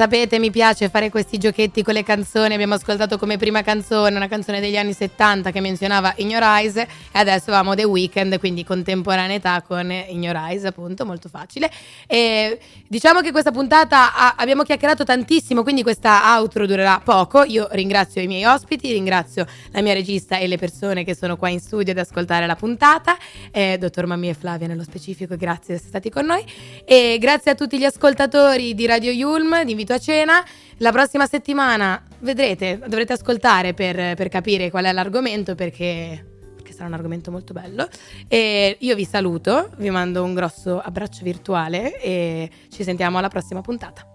Sapete 0.00 0.38
mi 0.38 0.50
piace 0.50 0.88
fare 0.88 1.10
questi 1.10 1.36
giochetti 1.36 1.82
con 1.82 1.92
le 1.92 2.02
canzoni, 2.02 2.54
abbiamo 2.54 2.72
ascoltato 2.72 3.18
come 3.18 3.36
prima 3.36 3.60
canzone 3.60 4.16
una 4.16 4.28
canzone 4.28 4.58
degli 4.58 4.78
anni 4.78 4.94
70 4.94 5.50
che 5.50 5.60
menzionava 5.60 6.14
In 6.16 6.30
Your 6.30 6.42
Eyes 6.42 6.76
e 6.76 6.88
adesso 7.12 7.50
avevamo 7.50 7.74
The 7.74 7.84
Weeknd, 7.84 8.38
quindi 8.38 8.64
contemporaneità 8.64 9.60
con 9.60 9.90
In 9.90 10.22
Your 10.22 10.36
Eyes 10.36 10.64
appunto, 10.64 11.04
molto 11.04 11.28
facile. 11.28 11.70
E 12.06 12.58
diciamo 12.88 13.20
che 13.20 13.30
questa 13.30 13.50
puntata 13.50 14.14
ha, 14.14 14.34
abbiamo 14.38 14.62
chiacchierato 14.62 15.04
tantissimo, 15.04 15.62
quindi 15.62 15.82
questa 15.82 16.34
outro 16.38 16.66
durerà 16.66 16.98
poco. 17.04 17.44
Io 17.44 17.68
ringrazio 17.72 18.22
i 18.22 18.26
miei 18.26 18.46
ospiti, 18.46 18.90
ringrazio 18.92 19.44
la 19.72 19.82
mia 19.82 19.92
regista 19.92 20.38
e 20.38 20.46
le 20.46 20.56
persone 20.56 21.04
che 21.04 21.14
sono 21.14 21.36
qua 21.36 21.50
in 21.50 21.60
studio 21.60 21.92
ad 21.92 21.98
ascoltare 21.98 22.46
la 22.46 22.56
puntata, 22.56 23.18
eh, 23.50 23.76
dottor 23.76 24.06
Mammi 24.06 24.30
e 24.30 24.34
Flavia 24.34 24.66
nello 24.66 24.82
specifico, 24.82 25.36
grazie 25.36 25.66
di 25.66 25.72
essere 25.74 25.88
stati 25.88 26.08
con 26.08 26.24
noi 26.24 26.42
e 26.86 27.18
grazie 27.20 27.50
a 27.50 27.54
tutti 27.54 27.76
gli 27.76 27.84
ascoltatori 27.84 28.74
di 28.74 28.86
Radio 28.86 29.10
Yulm, 29.10 29.60
invito 29.66 29.88
a 29.94 29.98
cena. 29.98 30.44
La 30.78 30.92
prossima 30.92 31.26
settimana 31.26 32.02
vedrete, 32.20 32.78
dovrete 32.78 33.12
ascoltare 33.12 33.74
per, 33.74 34.14
per 34.14 34.28
capire 34.28 34.70
qual 34.70 34.84
è 34.84 34.92
l'argomento 34.92 35.54
perché, 35.54 36.24
perché 36.54 36.72
sarà 36.72 36.86
un 36.86 36.94
argomento 36.94 37.30
molto 37.30 37.52
bello. 37.52 37.88
E 38.28 38.76
io 38.80 38.94
vi 38.94 39.04
saluto, 39.04 39.70
vi 39.76 39.90
mando 39.90 40.22
un 40.24 40.34
grosso 40.34 40.80
abbraccio 40.80 41.22
virtuale 41.22 42.00
e 42.00 42.50
ci 42.70 42.82
sentiamo 42.82 43.18
alla 43.18 43.28
prossima 43.28 43.60
puntata. 43.60 44.06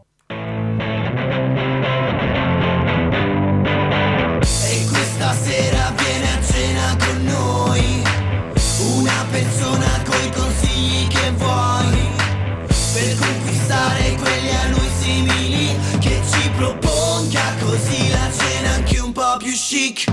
Proponga 16.55 17.55
così 17.59 18.09
la 18.09 18.31
cena 18.31 18.71
anche 18.71 18.99
un 18.99 19.11
po' 19.11 19.37
più 19.37 19.51
chic. 19.51 20.05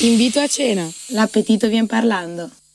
Invito 0.00 0.40
a 0.40 0.48
cena. 0.48 0.90
L'appetito 1.08 1.68
vien 1.68 1.86
parlando. 1.86 2.50